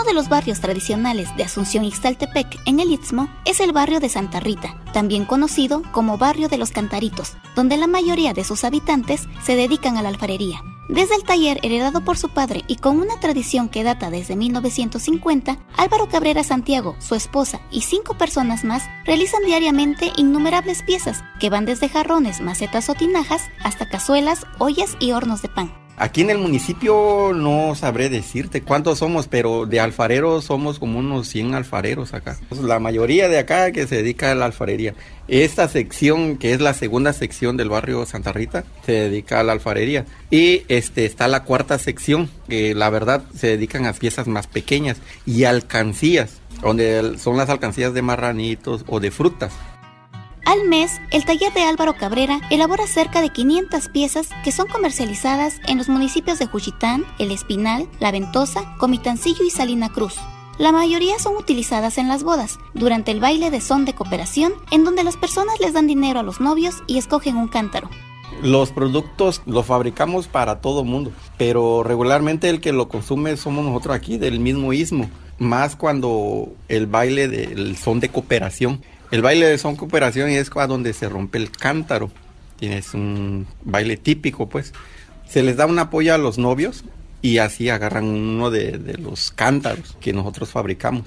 De 0.06 0.14
los 0.14 0.28
barrios 0.28 0.60
tradicionales 0.60 1.36
de 1.36 1.44
Asunción 1.44 1.84
Ixtaltepec 1.84 2.60
en 2.64 2.80
el 2.80 2.92
Istmo 2.92 3.28
es 3.44 3.60
el 3.60 3.72
barrio 3.72 4.00
de 4.00 4.08
Santa 4.08 4.40
Rita, 4.40 4.80
también 4.92 5.24
conocido 5.24 5.82
como 5.92 6.16
barrio 6.16 6.48
de 6.48 6.58
los 6.58 6.70
Cantaritos, 6.70 7.36
donde 7.54 7.76
la 7.76 7.86
mayoría 7.86 8.32
de 8.32 8.44
sus 8.44 8.64
habitantes 8.64 9.28
se 9.42 9.56
dedican 9.56 9.96
a 9.96 10.02
la 10.02 10.08
alfarería. 10.08 10.62
Desde 10.88 11.16
el 11.16 11.24
taller 11.24 11.58
heredado 11.62 12.02
por 12.02 12.16
su 12.16 12.28
padre 12.28 12.64
y 12.68 12.76
con 12.76 13.00
una 13.00 13.18
tradición 13.18 13.68
que 13.68 13.82
data 13.82 14.08
desde 14.08 14.36
1950, 14.36 15.58
Álvaro 15.76 16.08
Cabrera 16.08 16.44
Santiago, 16.44 16.94
su 17.00 17.16
esposa 17.16 17.60
y 17.72 17.82
cinco 17.82 18.16
personas 18.16 18.62
más 18.62 18.84
realizan 19.04 19.42
diariamente 19.44 20.12
innumerables 20.16 20.82
piezas 20.84 21.24
que 21.40 21.50
van 21.50 21.64
desde 21.64 21.88
jarrones, 21.88 22.40
macetas 22.40 22.88
o 22.88 22.94
tinajas 22.94 23.42
hasta 23.64 23.88
cazuelas, 23.88 24.46
ollas 24.58 24.96
y 25.00 25.10
hornos 25.10 25.42
de 25.42 25.48
pan. 25.48 25.85
Aquí 25.98 26.20
en 26.20 26.28
el 26.28 26.36
municipio 26.36 27.32
no 27.34 27.74
sabré 27.74 28.10
decirte 28.10 28.60
cuántos 28.60 28.98
somos, 28.98 29.28
pero 29.28 29.64
de 29.64 29.80
alfareros 29.80 30.44
somos 30.44 30.78
como 30.78 30.98
unos 30.98 31.26
100 31.28 31.54
alfareros 31.54 32.12
acá. 32.12 32.36
La 32.62 32.78
mayoría 32.78 33.28
de 33.30 33.38
acá 33.38 33.72
que 33.72 33.86
se 33.86 33.96
dedica 33.96 34.30
a 34.30 34.34
la 34.34 34.44
alfarería. 34.44 34.94
Esta 35.26 35.68
sección, 35.68 36.36
que 36.36 36.52
es 36.52 36.60
la 36.60 36.74
segunda 36.74 37.14
sección 37.14 37.56
del 37.56 37.70
barrio 37.70 38.04
Santa 38.04 38.32
Rita, 38.32 38.64
se 38.84 38.92
dedica 38.92 39.40
a 39.40 39.42
la 39.42 39.52
alfarería. 39.52 40.04
Y 40.30 40.64
este 40.68 41.06
está 41.06 41.28
la 41.28 41.44
cuarta 41.44 41.78
sección, 41.78 42.28
que 42.46 42.74
la 42.74 42.90
verdad 42.90 43.22
se 43.34 43.48
dedican 43.48 43.86
a 43.86 43.94
piezas 43.94 44.26
más 44.26 44.46
pequeñas 44.46 44.98
y 45.24 45.44
alcancías, 45.44 46.42
donde 46.60 47.18
son 47.18 47.38
las 47.38 47.48
alcancías 47.48 47.94
de 47.94 48.02
marranitos 48.02 48.84
o 48.86 49.00
de 49.00 49.10
frutas. 49.10 49.52
Al 50.46 50.68
mes, 50.68 51.00
el 51.10 51.24
taller 51.24 51.52
de 51.52 51.64
Álvaro 51.64 51.96
Cabrera 51.96 52.40
elabora 52.52 52.86
cerca 52.86 53.20
de 53.20 53.30
500 53.30 53.88
piezas 53.88 54.28
que 54.44 54.52
son 54.52 54.68
comercializadas 54.68 55.60
en 55.66 55.76
los 55.76 55.88
municipios 55.88 56.38
de 56.38 56.46
Juchitán, 56.46 57.04
El 57.18 57.32
Espinal, 57.32 57.88
La 57.98 58.12
Ventosa, 58.12 58.76
Comitancillo 58.78 59.44
y 59.44 59.50
Salina 59.50 59.88
Cruz. 59.88 60.14
La 60.56 60.70
mayoría 60.70 61.18
son 61.18 61.34
utilizadas 61.34 61.98
en 61.98 62.06
las 62.06 62.22
bodas, 62.22 62.60
durante 62.74 63.10
el 63.10 63.18
baile 63.18 63.50
de 63.50 63.60
son 63.60 63.84
de 63.84 63.94
cooperación, 63.94 64.52
en 64.70 64.84
donde 64.84 65.02
las 65.02 65.16
personas 65.16 65.58
les 65.58 65.72
dan 65.72 65.88
dinero 65.88 66.20
a 66.20 66.22
los 66.22 66.40
novios 66.40 66.76
y 66.86 66.98
escogen 66.98 67.36
un 67.36 67.48
cántaro. 67.48 67.90
Los 68.40 68.70
productos 68.70 69.42
los 69.46 69.66
fabricamos 69.66 70.28
para 70.28 70.60
todo 70.60 70.84
mundo, 70.84 71.10
pero 71.38 71.82
regularmente 71.82 72.48
el 72.48 72.60
que 72.60 72.72
lo 72.72 72.88
consume 72.88 73.36
somos 73.36 73.64
nosotros 73.64 73.96
aquí 73.96 74.16
del 74.16 74.38
mismo 74.38 74.72
istmo, 74.72 75.10
más 75.38 75.74
cuando 75.74 76.52
el 76.68 76.86
baile 76.86 77.26
del 77.26 77.76
son 77.76 77.98
de 77.98 78.10
cooperación. 78.10 78.80
El 79.10 79.22
baile 79.22 79.46
de 79.46 79.58
son 79.58 79.76
cooperación 79.76 80.30
es 80.30 80.50
donde 80.50 80.92
se 80.92 81.08
rompe 81.08 81.38
el 81.38 81.50
cántaro. 81.50 82.10
Tienes 82.58 82.94
un 82.94 83.46
baile 83.62 83.96
típico, 83.96 84.48
pues. 84.48 84.72
Se 85.28 85.42
les 85.42 85.56
da 85.56 85.66
un 85.66 85.78
apoyo 85.78 86.14
a 86.14 86.18
los 86.18 86.38
novios 86.38 86.84
y 87.22 87.38
así 87.38 87.68
agarran 87.68 88.04
uno 88.04 88.50
de, 88.50 88.78
de 88.78 88.98
los 88.98 89.30
cántaros 89.30 89.96
que 90.00 90.12
nosotros 90.12 90.50
fabricamos. 90.50 91.06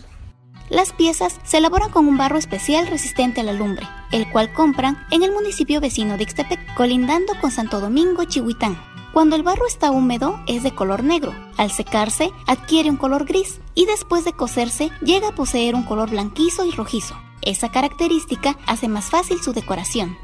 Las 0.69 0.93
piezas 0.93 1.39
se 1.43 1.57
elaboran 1.57 1.89
con 1.89 2.07
un 2.07 2.17
barro 2.17 2.37
especial 2.37 2.85
resistente 2.87 3.41
a 3.41 3.43
la 3.43 3.53
lumbre, 3.53 3.87
el 4.11 4.29
cual 4.29 4.53
compran 4.53 4.99
en 5.09 5.23
el 5.23 5.31
municipio 5.31 5.81
vecino 5.81 6.15
de 6.15 6.23
Ixtepec, 6.23 6.75
colindando 6.75 7.33
con 7.41 7.49
Santo 7.49 7.79
Domingo, 7.79 8.25
Chihuitán. 8.25 8.79
Cuando 9.11 9.35
el 9.35 9.41
barro 9.41 9.65
está 9.65 9.89
húmedo 9.89 10.39
es 10.47 10.61
de 10.61 10.75
color 10.75 11.03
negro, 11.03 11.33
al 11.57 11.71
secarse 11.71 12.29
adquiere 12.45 12.91
un 12.91 12.97
color 12.97 13.25
gris 13.25 13.59
y 13.73 13.87
después 13.87 14.23
de 14.25 14.33
cocerse 14.33 14.91
llega 15.01 15.29
a 15.29 15.35
poseer 15.35 15.73
un 15.73 15.83
color 15.83 16.11
blanquizo 16.11 16.65
y 16.65 16.71
rojizo. 16.71 17.15
Esa 17.41 17.71
característica 17.71 18.57
hace 18.65 18.87
más 18.87 19.05
fácil 19.05 19.37
su 19.41 19.53
decoración. 19.53 20.17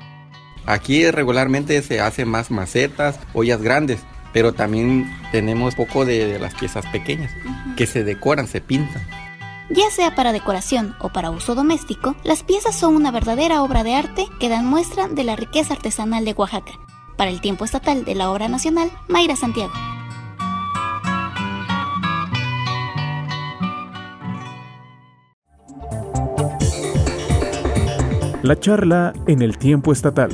Aquí 0.65 1.09
regularmente 1.11 1.81
se 1.81 1.99
hacen 1.99 2.27
más 2.27 2.49
macetas, 2.49 3.19
ollas 3.33 3.61
grandes, 3.61 3.99
pero 4.33 4.53
también 4.53 5.09
tenemos 5.31 5.75
poco 5.75 6.05
de, 6.05 6.39
las 6.39 6.55
piezas 6.55 6.85
pequeñas 6.87 7.31
que 7.77 7.85
se 7.85 8.03
decoran, 8.03 8.47
se 8.47 8.61
pintan. 8.61 9.07
Ya 9.69 9.89
sea 9.91 10.13
para 10.13 10.31
decoración 10.31 10.95
o 10.99 11.09
para 11.09 11.31
uso 11.31 11.55
doméstico, 11.55 12.15
las 12.23 12.43
piezas 12.43 12.75
son 12.75 12.95
una 12.95 13.11
verdadera 13.11 13.63
obra 13.63 13.83
de 13.83 13.95
arte 13.95 14.27
que 14.39 14.49
dan 14.49 14.65
muestra 14.65 15.07
de 15.07 15.23
la 15.23 15.35
riqueza 15.35 15.73
artesanal 15.73 16.25
de 16.25 16.33
Oaxaca. 16.33 16.73
Para 17.15 17.31
el 17.31 17.41
tiempo 17.41 17.65
estatal 17.65 18.03
de 18.03 18.15
la 18.15 18.29
obra 18.29 18.47
nacional, 18.47 18.91
Mayra 19.07 19.35
Santiago. 19.35 19.73
La 28.45 28.59
charla 28.59 29.11
en 29.25 29.41
el 29.41 29.57
tiempo 29.57 29.91
estatal. 29.91 30.29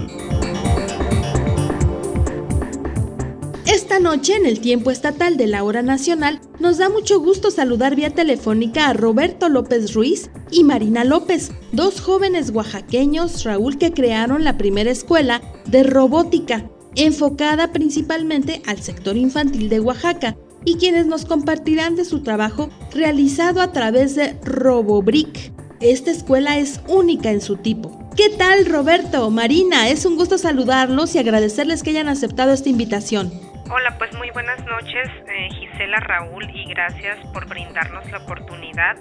Esta 3.65 4.01
noche 4.01 4.35
en 4.35 4.45
el 4.45 4.59
tiempo 4.59 4.91
estatal 4.91 5.37
de 5.37 5.47
la 5.47 5.63
hora 5.63 5.81
nacional 5.81 6.41
nos 6.59 6.77
da 6.77 6.89
mucho 6.89 7.21
gusto 7.21 7.51
saludar 7.51 7.95
vía 7.95 8.09
telefónica 8.09 8.89
a 8.89 8.93
Roberto 8.93 9.47
López 9.47 9.93
Ruiz 9.93 10.29
y 10.51 10.65
Marina 10.65 11.05
López, 11.05 11.53
dos 11.71 12.01
jóvenes 12.01 12.49
oaxaqueños, 12.49 13.45
Raúl, 13.45 13.77
que 13.77 13.93
crearon 13.93 14.43
la 14.43 14.57
primera 14.57 14.91
escuela 14.91 15.41
de 15.67 15.83
robótica, 15.83 16.69
enfocada 16.95 17.71
principalmente 17.71 18.61
al 18.65 18.81
sector 18.81 19.15
infantil 19.15 19.69
de 19.69 19.79
Oaxaca. 19.79 20.35
y 20.65 20.75
quienes 20.75 21.07
nos 21.07 21.25
compartirán 21.25 21.95
de 21.95 22.05
su 22.05 22.21
trabajo 22.21 22.69
realizado 22.93 23.61
a 23.61 23.71
través 23.71 24.15
de 24.15 24.37
RoboBrick. 24.43 25.53
Esta 25.79 26.11
escuela 26.11 26.59
es 26.59 26.79
única 26.87 27.31
en 27.31 27.41
su 27.41 27.55
tipo. 27.55 28.00
¿Qué 28.15 28.29
tal 28.37 28.65
Roberto? 28.65 29.29
Marina, 29.31 29.87
es 29.87 30.05
un 30.05 30.17
gusto 30.17 30.37
saludarlos 30.37 31.15
y 31.15 31.19
agradecerles 31.19 31.81
que 31.81 31.91
hayan 31.91 32.09
aceptado 32.09 32.51
esta 32.51 32.67
invitación. 32.67 33.31
Hola, 33.71 33.97
pues 33.97 34.13
muy 34.17 34.29
buenas 34.31 34.59
noches 34.65 35.09
eh, 35.27 35.47
Gisela, 35.53 35.97
Raúl 36.01 36.43
y 36.53 36.65
gracias 36.65 37.17
por 37.31 37.47
brindarnos 37.47 38.09
la 38.11 38.17
oportunidad 38.17 38.97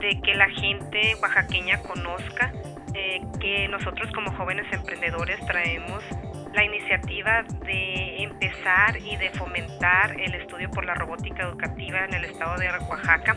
de 0.00 0.18
que 0.22 0.34
la 0.34 0.48
gente 0.48 1.16
oaxaqueña 1.20 1.82
conozca 1.82 2.50
eh, 2.94 3.20
que 3.40 3.68
nosotros 3.68 4.10
como 4.14 4.32
jóvenes 4.32 4.64
emprendedores 4.72 5.38
traemos 5.46 6.02
la 6.54 6.64
iniciativa 6.64 7.44
de 7.66 8.22
empezar 8.22 8.96
y 8.96 9.16
de 9.16 9.30
fomentar 9.32 10.18
el 10.18 10.34
estudio 10.34 10.70
por 10.70 10.86
la 10.86 10.94
robótica 10.94 11.42
educativa 11.42 12.06
en 12.06 12.14
el 12.14 12.24
estado 12.24 12.56
de 12.56 12.68
Oaxaca. 12.88 13.36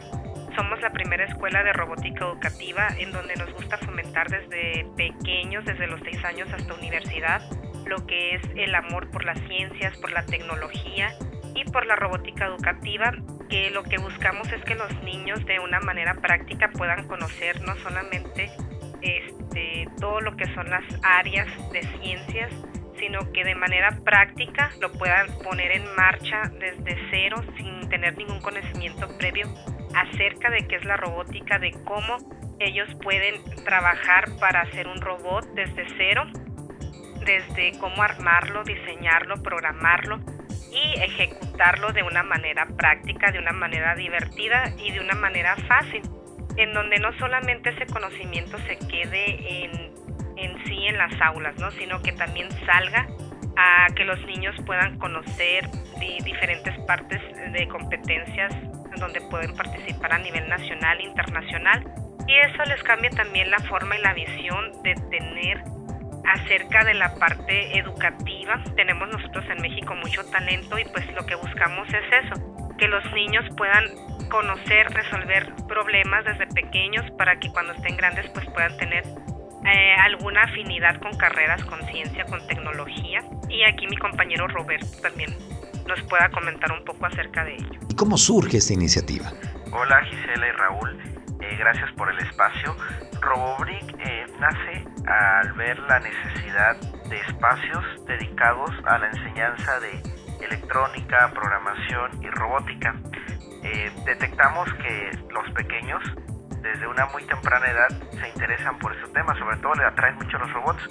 Somos 0.60 0.82
la 0.82 0.92
primera 0.92 1.24
escuela 1.24 1.64
de 1.64 1.72
robótica 1.72 2.26
educativa 2.26 2.90
en 2.98 3.14
donde 3.14 3.34
nos 3.38 3.50
gusta 3.54 3.78
fomentar 3.78 4.28
desde 4.28 4.86
pequeños, 4.98 5.64
desde 5.64 5.88
los 5.88 6.02
seis 6.02 6.22
años 6.26 6.52
hasta 6.52 6.74
universidad, 6.74 7.42
lo 7.86 8.06
que 8.06 8.36
es 8.36 8.42
el 8.58 8.76
amor 8.76 9.10
por 9.10 9.24
las 9.24 9.40
ciencias, 9.48 9.98
por 10.00 10.12
la 10.12 10.26
tecnología 10.26 11.14
y 11.56 11.64
por 11.64 11.86
la 11.86 11.96
robótica 11.96 12.48
educativa, 12.48 13.14
que 13.50 13.70
lo 13.70 13.84
que 13.84 14.00
buscamos 14.00 14.52
es 14.52 14.62
que 14.66 14.76
los 14.76 14.94
niños 15.02 15.46
de 15.46 15.60
una 15.62 15.80
manera 15.80 16.16
práctica 16.16 16.70
puedan 16.74 17.08
conocer 17.08 17.62
no 17.62 17.78
solamente 17.78 18.52
este, 19.02 19.88
todo 20.02 20.20
lo 20.20 20.36
que 20.36 20.54
son 20.54 20.70
las 20.70 20.84
áreas 21.04 21.48
de 21.72 21.84
ciencias, 22.02 22.52
sino 23.00 23.32
que 23.32 23.44
de 23.44 23.56
manera 23.56 23.98
práctica 24.04 24.72
lo 24.80 24.92
puedan 24.92 25.28
poner 25.44 25.72
en 25.72 25.84
marcha 25.96 26.44
desde 26.60 26.98
cero 27.10 27.44
sin 27.58 27.90
tener 27.90 28.18
ningún 28.18 28.42
conocimiento 28.42 29.08
previo 29.18 29.48
acerca 29.96 30.50
de 30.50 30.68
qué 30.68 30.76
es 30.76 30.86
la 30.86 30.98
robótica, 30.98 31.60
de 31.60 31.72
cómo 31.86 32.18
ellos 32.60 32.90
pueden 33.02 33.42
trabajar 33.64 34.26
para 34.40 34.62
hacer 34.62 34.88
un 34.88 35.02
robot 35.02 35.46
desde 35.56 35.86
cero, 35.98 36.26
desde 37.26 37.78
cómo 37.80 38.04
armarlo, 38.04 38.64
diseñarlo, 38.64 39.42
programarlo 39.42 40.20
y 40.72 41.00
ejecutarlo 41.00 41.92
de 41.94 42.04
una 42.04 42.24
manera 42.24 42.68
práctica, 42.78 43.32
de 43.32 43.40
una 43.40 43.54
manera 43.54 43.96
divertida 43.96 44.74
y 44.78 44.92
de 44.92 45.00
una 45.00 45.16
manera 45.16 45.56
fácil, 45.68 46.02
en 46.58 46.74
donde 46.74 47.00
no 47.00 47.18
solamente 47.18 47.70
ese 47.70 47.86
conocimiento 47.86 48.58
se 48.60 48.78
quede 48.88 49.64
en 49.64 49.99
en 50.42 50.64
sí 50.66 50.88
en 50.88 50.98
las 50.98 51.14
aulas, 51.22 51.56
¿no? 51.58 51.72
sino 51.72 52.02
que 52.02 52.12
también 52.14 52.50
salga 52.66 53.08
a 53.58 53.88
que 53.96 54.06
los 54.06 54.20
niños 54.26 54.56
puedan 54.66 54.98
conocer 55.00 55.70
diferentes 56.24 56.78
partes 56.86 57.22
de 57.52 57.68
competencias 57.68 58.54
donde 58.98 59.22
pueden 59.30 59.54
participar 59.56 60.14
a 60.14 60.20
nivel 60.20 60.48
nacional 60.48 61.00
e 61.00 61.04
internacional 61.04 61.84
y 62.28 62.38
eso 62.38 62.64
les 62.66 62.82
cambia 62.84 63.10
también 63.10 63.50
la 63.50 63.60
forma 63.60 63.98
y 63.98 64.02
la 64.02 64.14
visión 64.14 64.84
de 64.84 64.94
tener 65.10 65.64
acerca 66.26 66.84
de 66.86 66.94
la 66.94 67.16
parte 67.16 67.78
educativa. 67.78 68.62
Tenemos 68.76 69.10
nosotros 69.10 69.46
en 69.50 69.62
México 69.62 69.96
mucho 69.96 70.24
talento 70.26 70.78
y 70.78 70.86
pues 70.86 71.12
lo 71.14 71.26
que 71.26 71.36
buscamos 71.36 71.88
es 71.90 72.26
eso, 72.26 72.76
que 72.78 72.88
los 72.88 73.04
niños 73.14 73.46
puedan 73.58 73.86
conocer, 74.30 74.88
resolver 74.92 75.52
problemas 75.68 76.24
desde 76.24 76.46
pequeños 76.48 77.10
para 77.18 77.40
que 77.40 77.50
cuando 77.50 77.74
estén 77.74 77.98
grandes 77.98 78.30
pues 78.30 78.46
puedan 78.52 78.78
tener 78.78 79.04
eh, 79.66 79.96
alguna 80.00 80.44
afinidad 80.44 81.00
con 81.02 81.16
carreras, 81.18 81.64
con 81.66 81.82
ciencia, 81.88 82.26
con 82.26 82.46
tecnología. 82.48 83.22
Y 83.50 83.64
aquí 83.64 83.88
mi 83.88 83.98
compañero 83.98 84.48
Roberto 84.48 84.88
también 85.02 85.36
nos 85.88 86.02
pueda 86.04 86.30
comentar 86.30 86.72
un 86.72 86.84
poco 86.86 87.06
acerca 87.06 87.44
de 87.44 87.56
ello. 87.56 87.80
¿Y 87.90 87.96
cómo 87.96 88.18
surge 88.18 88.58
esta 88.58 88.74
iniciativa? 88.74 89.32
Hola 89.72 90.02
Gisela 90.06 90.48
y 90.48 90.52
Raúl, 90.52 91.00
eh, 91.42 91.56
gracias 91.58 91.92
por 91.94 92.10
el 92.10 92.20
espacio. 92.20 92.76
Robobrick 93.22 93.96
eh, 94.00 94.26
nace 94.40 94.86
al 95.08 95.54
ver 95.54 95.78
la 95.80 96.00
necesidad 96.00 96.78
de 97.10 97.20
espacios 97.20 97.84
dedicados 98.08 98.72
a 98.86 98.98
la 98.98 99.08
enseñanza 99.08 99.80
de 99.82 100.02
electrónica, 100.46 101.32
programación 101.34 102.24
y 102.24 102.30
robótica. 102.30 102.96
detectamos 104.06 104.74
que 104.76 105.12
los 105.34 105.52
pequeños 105.54 106.02
desde 106.62 106.88
una 106.88 107.06
muy 107.08 107.24
temprana 107.24 107.68
edad 107.68 107.90
se 107.90 108.30
interesan 108.30 108.78
por 108.80 108.96
esos 108.96 109.12
temas, 109.14 109.38
sobre 109.38 109.58
todo 109.58 109.74
le 109.76 109.86
atraen 109.86 110.16
mucho 110.16 110.38
los 110.38 110.52
robots, 110.54 110.84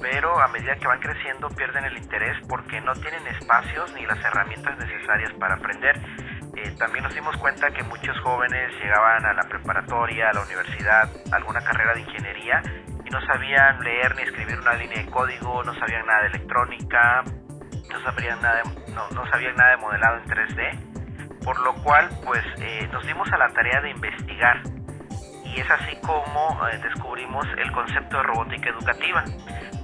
pero 0.00 0.40
a 0.40 0.48
medida 0.48 0.76
que 0.76 0.86
van 0.86 1.00
creciendo 1.00 1.48
pierden 1.50 1.84
el 1.84 1.96
interés 1.96 2.36
porque 2.48 2.80
no 2.80 2.92
tienen 2.94 3.26
espacios 3.28 3.92
ni 3.94 4.04
las 4.06 4.18
herramientas 4.24 4.76
necesarias 4.78 5.32
para 5.38 5.54
aprender. 5.54 5.96
Eh, 6.56 6.74
también 6.78 7.04
nos 7.04 7.14
dimos 7.14 7.36
cuenta 7.38 7.70
que 7.70 7.82
muchos 7.84 8.18
jóvenes 8.20 8.72
llegaban 8.82 9.24
a 9.24 9.32
la 9.32 9.42
preparatoria, 9.44 10.30
a 10.30 10.32
la 10.32 10.42
universidad, 10.42 11.08
a 11.32 11.36
alguna 11.36 11.60
carrera 11.60 11.94
de 11.94 12.00
ingeniería 12.00 12.62
y 13.04 13.10
no 13.10 13.20
sabían 13.26 13.80
leer 13.80 14.14
ni 14.16 14.22
escribir 14.22 14.58
una 14.58 14.74
línea 14.74 14.98
de 15.02 15.10
código, 15.10 15.62
no 15.64 15.74
sabían 15.74 16.06
nada 16.06 16.22
de 16.22 16.26
electrónica, 16.28 17.22
no 17.90 18.00
sabían 18.02 18.40
nada 18.42 18.62
de, 18.62 18.92
no, 18.92 19.08
no 19.10 19.26
sabían 19.30 19.56
nada 19.56 19.70
de 19.70 19.76
modelado 19.76 20.16
en 20.18 20.24
3D, 20.24 21.44
por 21.44 21.58
lo 21.60 21.74
cual 21.82 22.10
pues 22.24 22.44
eh, 22.58 22.88
nos 22.92 23.06
dimos 23.06 23.30
a 23.32 23.38
la 23.38 23.48
tarea 23.48 23.80
de 23.80 23.90
investigar 23.90 24.62
y 25.54 25.60
es 25.60 25.70
así 25.70 25.96
como 25.96 26.58
eh, 26.68 26.78
descubrimos 26.82 27.46
el 27.58 27.70
concepto 27.72 28.16
de 28.16 28.22
robótica 28.22 28.70
educativa, 28.70 29.24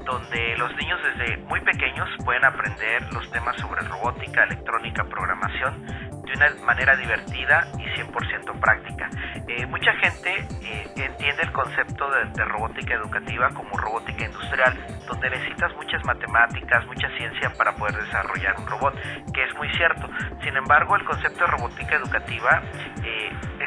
donde 0.04 0.56
los 0.56 0.74
niños 0.76 0.98
desde 1.02 1.36
muy 1.44 1.60
pequeños 1.60 2.08
pueden 2.24 2.44
aprender 2.44 3.12
los 3.12 3.30
temas 3.30 3.56
sobre 3.56 3.82
robótica, 3.82 4.44
electrónica, 4.44 5.04
programación 5.04 6.07
de 6.28 6.34
una 6.34 6.64
manera 6.64 6.96
divertida 6.96 7.66
y 7.78 7.84
100% 8.00 8.60
práctica. 8.60 9.08
Eh, 9.46 9.66
mucha 9.66 9.92
gente 9.94 10.46
eh, 10.62 10.86
entiende 10.96 11.42
el 11.42 11.52
concepto 11.52 12.10
de, 12.10 12.24
de, 12.34 12.44
robótica 12.44 12.94
educativa 12.94 13.48
como 13.54 13.76
robótica 13.76 14.24
industrial, 14.26 14.76
donde 15.06 15.30
necesitas 15.30 15.74
muchas 15.74 16.04
matemáticas, 16.04 16.86
mucha 16.86 17.08
ciencia 17.16 17.50
para 17.56 17.74
poder 17.74 17.96
desarrollar 17.96 18.56
un 18.58 18.66
robot, 18.66 18.94
que 19.32 19.44
es 19.44 19.54
muy 19.56 19.68
cierto. 19.70 20.08
Sin 20.42 20.56
embargo, 20.56 20.96
el 20.96 21.04
concepto 21.04 21.44
de 21.44 21.50
robótica 21.50 21.96
educativa 21.96 22.62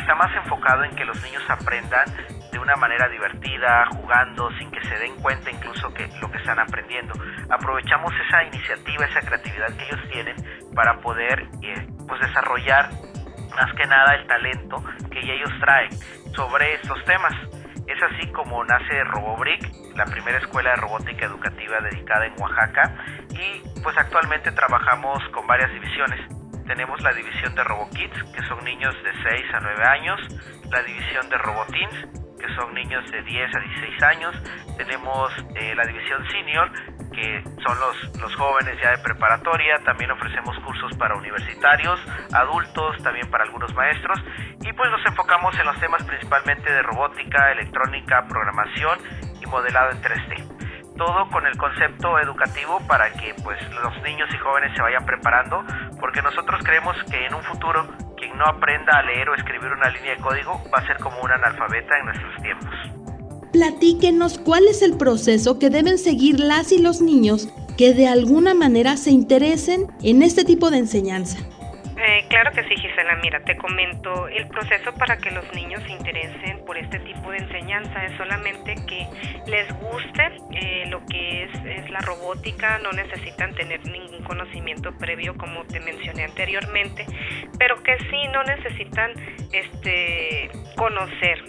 está 0.02 0.16
más 0.16 0.36
enfocado 0.36 0.84
en 0.84 0.96
que 0.96 1.06
los 1.06 1.22
niños 1.24 1.44
aprendan 1.48 2.06
de 2.52 2.60
una 2.60 2.76
manera 2.76 3.08
divertida, 3.08 3.86
jugando, 3.96 4.50
sin 4.58 4.70
que 4.72 4.82
se 4.82 4.98
den 4.98 5.16
cuenta 5.22 5.50
incluso 5.50 5.94
que 5.94 6.08
lo 6.20 6.30
que 6.30 6.38
están 6.38 6.60
aprendiendo. 6.60 7.14
Aprovechamos 7.50 8.12
esa 8.28 8.44
iniciativa, 8.44 9.06
esa 9.06 9.22
creatividad 9.22 9.68
que 9.78 9.86
ellos 9.86 10.10
tienen 10.12 10.36
para 10.76 11.00
poder 11.00 11.48
eh, 11.62 11.88
pues 12.08 12.22
desarrollar 12.22 12.90
más 13.56 13.74
que 13.76 13.86
nada 13.86 14.16
el 14.16 14.28
talento 14.28 14.84
que 15.12 15.20
ellos 15.20 15.52
traen 15.60 15.92
sobre 16.36 16.76
estos 16.76 17.04
temas. 17.06 17.34
Es 17.88 18.02
así 18.02 18.32
como 18.32 18.64
nace 18.64 19.04
RoboBrick, 19.04 19.96
la 19.96 20.06
primera 20.06 20.38
escuela 20.38 20.72
de 20.72 20.76
robótica 20.78 21.26
educativa 21.26 21.80
dedicada 21.82 22.26
en 22.26 22.34
Oaxaca 22.40 22.96
y 23.30 23.82
pues 23.84 23.98
actualmente 23.98 24.52
trabajamos 24.52 25.20
con 25.34 25.46
varias 25.46 25.72
divisiones 25.74 26.42
tenemos 26.72 27.02
la 27.02 27.12
división 27.12 27.54
de 27.54 27.66
RoboKids, 27.66 28.24
que 28.34 28.42
son 28.48 28.64
niños 28.64 28.96
de 29.04 29.12
6 29.30 29.54
a 29.56 29.60
9 29.60 29.84
años, 29.84 30.20
la 30.72 30.82
división 30.84 31.30
de 31.30 31.38
RoboTeens, 31.38 32.22
que 32.40 32.56
son 32.56 32.74
niños 32.74 33.04
de 33.12 33.22
10 33.24 33.56
a 33.56 33.60
16 33.60 34.04
años, 34.04 34.36
tenemos 34.78 35.32
eh, 35.56 35.76
la 35.76 35.84
división 35.84 36.24
Senior, 36.32 36.72
que 37.12 37.44
son 37.66 37.80
los, 37.80 38.22
los 38.22 38.36
jóvenes 38.36 38.78
ya 38.82 38.92
de 38.92 38.98
preparatoria, 39.00 39.80
también 39.84 40.12
ofrecemos 40.12 40.58
cursos 40.60 40.92
para 40.98 41.16
universitarios, 41.16 42.00
adultos, 42.34 43.02
también 43.04 43.30
para 43.30 43.44
algunos 43.44 43.74
maestros, 43.76 44.20
y 44.62 44.74
pues 44.74 44.90
nos 44.92 45.06
enfocamos 45.06 45.58
en 45.60 45.66
los 45.66 45.80
temas 45.80 46.04
principalmente 46.04 46.72
de 46.72 46.82
robótica, 46.82 47.52
electrónica, 47.52 48.26
programación 48.28 49.00
y 49.42 49.46
modelado 49.46 49.92
en 49.92 50.02
3D 50.02 50.62
todo 51.02 51.28
con 51.30 51.44
el 51.48 51.58
concepto 51.58 52.20
educativo 52.20 52.80
para 52.88 53.12
que 53.14 53.34
pues 53.44 53.58
los 53.82 54.04
niños 54.04 54.30
y 54.32 54.38
jóvenes 54.38 54.72
se 54.76 54.84
vayan 54.84 55.04
preparando, 55.04 55.64
porque 56.00 56.22
nosotros 56.22 56.62
creemos 56.64 56.96
que 57.10 57.26
en 57.26 57.34
un 57.34 57.42
futuro 57.42 57.88
quien 58.16 58.38
no 58.38 58.46
aprenda 58.46 59.00
a 59.00 59.02
leer 59.02 59.28
o 59.30 59.34
escribir 59.34 59.72
una 59.72 59.90
línea 59.90 60.16
de 60.16 60.22
código 60.22 60.62
va 60.72 60.78
a 60.78 60.86
ser 60.86 60.98
como 60.98 61.20
un 61.22 61.32
analfabeta 61.32 61.98
en 61.98 62.06
nuestros 62.06 62.36
tiempos. 62.44 63.01
Platíquenos 63.52 64.38
cuál 64.38 64.68
es 64.68 64.82
el 64.82 64.98
proceso 64.98 65.60
que 65.60 65.70
deben 65.70 65.98
seguir 65.98 66.40
las 66.40 66.72
y 66.72 66.78
los 66.78 67.02
niños 67.02 67.50
que 67.78 67.94
de 67.94 68.08
alguna 68.08 68.54
manera 68.54 68.96
se 68.98 69.12
interesen 69.12 69.88
en 70.04 70.22
este 70.22 70.46
tipo 70.46 70.70
de 70.72 70.78
enseñanza. 70.78 71.38
Eh, 72.04 72.26
claro 72.30 72.52
que 72.52 72.64
sí, 72.64 72.76
Gisela. 72.78 73.16
Mira, 73.22 73.44
te 73.44 73.56
comento, 73.58 74.28
el 74.28 74.48
proceso 74.48 74.92
para 74.94 75.18
que 75.18 75.30
los 75.30 75.44
niños 75.54 75.84
se 75.84 75.92
interesen 75.92 76.66
por 76.66 76.76
este 76.78 76.98
tipo 77.00 77.30
de 77.30 77.38
enseñanza 77.38 78.06
es 78.06 78.18
solamente 78.18 78.76
que 78.88 79.06
les 79.46 79.68
guste 79.80 80.32
eh, 80.52 80.86
lo 80.88 81.06
que 81.06 81.44
es, 81.44 81.52
es, 81.64 81.90
la 81.92 82.00
robótica, 82.00 82.80
no 82.80 82.92
necesitan 82.92 83.54
tener 83.54 83.86
ningún 83.86 84.24
conocimiento 84.24 84.98
previo 84.98 85.38
como 85.38 85.64
te 85.66 85.80
mencioné 85.80 86.24
anteriormente, 86.24 87.06
pero 87.60 87.84
que 87.84 87.96
sí 88.10 88.28
no 88.34 88.44
necesitan 88.46 89.12
este 89.52 90.50
conocer 90.76 91.44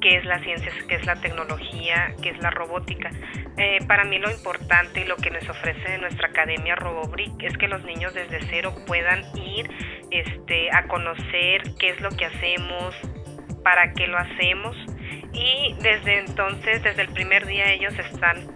qué 0.00 0.16
es 0.16 0.24
la 0.24 0.42
ciencia, 0.42 0.72
qué 0.88 0.96
es 0.96 1.06
la 1.06 1.16
tecnología, 1.16 2.14
qué 2.22 2.30
es 2.30 2.38
la 2.38 2.50
robótica. 2.50 3.10
Eh, 3.56 3.78
para 3.86 4.04
mí 4.04 4.18
lo 4.18 4.30
importante 4.30 5.02
y 5.02 5.04
lo 5.04 5.16
que 5.16 5.30
nos 5.30 5.48
ofrece 5.48 5.98
nuestra 5.98 6.28
academia 6.28 6.74
RoboBrick 6.76 7.42
es 7.42 7.56
que 7.58 7.68
los 7.68 7.84
niños 7.84 8.14
desde 8.14 8.40
cero 8.48 8.74
puedan 8.86 9.24
ir 9.36 9.70
este, 10.10 10.70
a 10.72 10.86
conocer 10.88 11.62
qué 11.78 11.90
es 11.90 12.00
lo 12.00 12.10
que 12.10 12.24
hacemos, 12.24 12.94
para 13.62 13.92
qué 13.92 14.06
lo 14.06 14.18
hacemos 14.18 14.76
y 15.32 15.74
desde 15.82 16.20
entonces, 16.20 16.82
desde 16.82 17.02
el 17.02 17.08
primer 17.08 17.46
día 17.46 17.72
ellos 17.72 17.94
están 17.98 18.48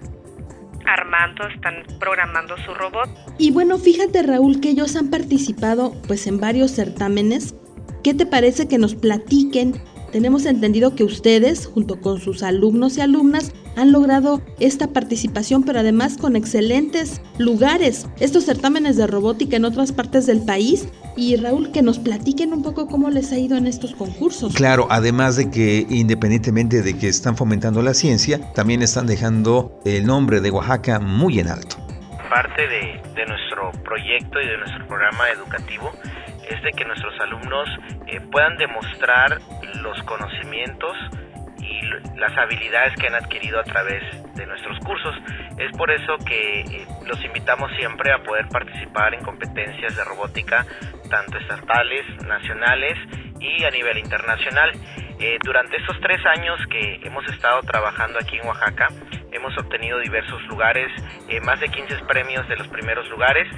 armando, 0.86 1.46
están 1.48 1.84
programando 1.98 2.56
su 2.58 2.74
robot. 2.74 3.08
Y 3.38 3.52
bueno, 3.52 3.78
fíjate 3.78 4.22
Raúl 4.22 4.60
que 4.60 4.70
ellos 4.70 4.96
han 4.96 5.10
participado 5.10 5.94
pues 6.06 6.26
en 6.26 6.40
varios 6.40 6.72
certámenes. 6.72 7.54
¿Qué 8.02 8.12
te 8.12 8.26
parece 8.26 8.68
que 8.68 8.78
nos 8.78 8.94
platiquen 8.94 9.74
tenemos 10.14 10.46
entendido 10.46 10.94
que 10.94 11.02
ustedes, 11.02 11.66
junto 11.66 12.00
con 12.00 12.20
sus 12.20 12.44
alumnos 12.44 12.96
y 12.96 13.00
alumnas, 13.00 13.52
han 13.74 13.90
logrado 13.90 14.40
esta 14.60 14.86
participación, 14.86 15.64
pero 15.64 15.80
además 15.80 16.18
con 16.18 16.36
excelentes 16.36 17.20
lugares, 17.36 18.06
estos 18.20 18.44
certámenes 18.44 18.96
de 18.96 19.08
robótica 19.08 19.56
en 19.56 19.64
otras 19.64 19.90
partes 19.90 20.26
del 20.26 20.40
país. 20.44 20.88
Y 21.16 21.34
Raúl, 21.34 21.72
que 21.72 21.82
nos 21.82 21.98
platiquen 21.98 22.52
un 22.52 22.62
poco 22.62 22.86
cómo 22.86 23.10
les 23.10 23.32
ha 23.32 23.38
ido 23.38 23.56
en 23.56 23.66
estos 23.66 23.92
concursos. 23.96 24.54
Claro, 24.54 24.86
además 24.88 25.34
de 25.34 25.50
que 25.50 25.84
independientemente 25.90 26.82
de 26.82 26.96
que 26.96 27.08
están 27.08 27.36
fomentando 27.36 27.82
la 27.82 27.92
ciencia, 27.92 28.52
también 28.52 28.82
están 28.82 29.08
dejando 29.08 29.80
el 29.84 30.06
nombre 30.06 30.40
de 30.40 30.52
Oaxaca 30.52 31.00
muy 31.00 31.40
en 31.40 31.48
alto. 31.48 31.74
Parte 32.30 32.62
de, 32.68 33.02
de 33.16 33.26
nuestro 33.26 33.72
proyecto 33.82 34.40
y 34.40 34.46
de 34.46 34.58
nuestro 34.58 34.86
programa 34.86 35.28
educativo 35.30 35.90
es 36.48 36.62
de 36.62 36.70
que 36.72 36.84
nuestros 36.84 37.18
alumnos 37.20 37.68
eh, 38.06 38.20
puedan 38.30 38.56
demostrar 38.56 39.38
los 39.80 40.02
conocimientos 40.02 40.96
y 41.58 42.18
las 42.18 42.36
habilidades 42.36 42.94
que 42.96 43.06
han 43.06 43.14
adquirido 43.14 43.60
a 43.60 43.64
través 43.64 44.02
de 44.34 44.46
nuestros 44.46 44.78
cursos. 44.80 45.14
Es 45.58 45.74
por 45.76 45.90
eso 45.90 46.16
que 46.26 46.60
eh, 46.60 46.86
los 47.06 47.22
invitamos 47.24 47.70
siempre 47.78 48.12
a 48.12 48.18
poder 48.22 48.48
participar 48.48 49.14
en 49.14 49.22
competencias 49.22 49.96
de 49.96 50.04
robótica, 50.04 50.66
tanto 51.10 51.38
estatales, 51.38 52.04
nacionales 52.26 52.98
y 53.40 53.64
a 53.64 53.70
nivel 53.70 53.98
internacional. 53.98 54.72
Eh, 55.20 55.38
durante 55.42 55.76
estos 55.76 55.98
tres 56.00 56.20
años 56.26 56.58
que 56.68 57.00
hemos 57.04 57.26
estado 57.28 57.60
trabajando 57.62 58.18
aquí 58.18 58.36
en 58.36 58.46
Oaxaca, 58.46 58.88
hemos 59.32 59.56
obtenido 59.56 59.98
diversos 60.00 60.42
lugares, 60.48 60.90
más 61.44 61.60
de 61.60 61.68
15 61.68 62.04
premios 62.06 62.46
de 62.48 62.56
los 62.56 62.68
primeros 62.68 63.08
lugares. 63.08 63.48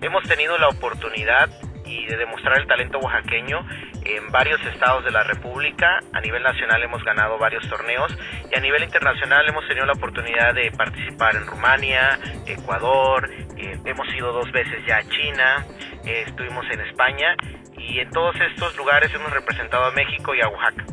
hemos 0.00 0.22
tenido 0.24 0.58
la 0.58 0.68
oportunidad 0.68 1.48
y 1.92 2.06
de 2.06 2.16
demostrar 2.16 2.58
el 2.58 2.66
talento 2.66 2.98
oaxaqueño 2.98 3.60
en 4.04 4.30
varios 4.30 4.60
estados 4.66 5.04
de 5.04 5.10
la 5.10 5.22
República. 5.24 6.00
A 6.12 6.20
nivel 6.20 6.42
nacional 6.42 6.82
hemos 6.82 7.04
ganado 7.04 7.38
varios 7.38 7.68
torneos 7.68 8.16
y 8.50 8.56
a 8.56 8.60
nivel 8.60 8.82
internacional 8.82 9.46
hemos 9.48 9.66
tenido 9.68 9.86
la 9.86 9.92
oportunidad 9.92 10.54
de 10.54 10.70
participar 10.72 11.36
en 11.36 11.46
Rumania, 11.46 12.18
Ecuador, 12.46 13.28
eh, 13.58 13.78
hemos 13.84 14.08
ido 14.14 14.32
dos 14.32 14.50
veces 14.52 14.84
ya 14.86 14.98
a 14.98 15.02
China, 15.02 15.66
eh, 16.04 16.24
estuvimos 16.26 16.64
en 16.70 16.80
España 16.80 17.36
y 17.76 18.00
en 18.00 18.10
todos 18.10 18.34
estos 18.40 18.76
lugares 18.76 19.12
hemos 19.14 19.30
representado 19.32 19.84
a 19.84 19.90
México 19.92 20.34
y 20.34 20.40
a 20.40 20.48
Oaxaca. 20.48 20.84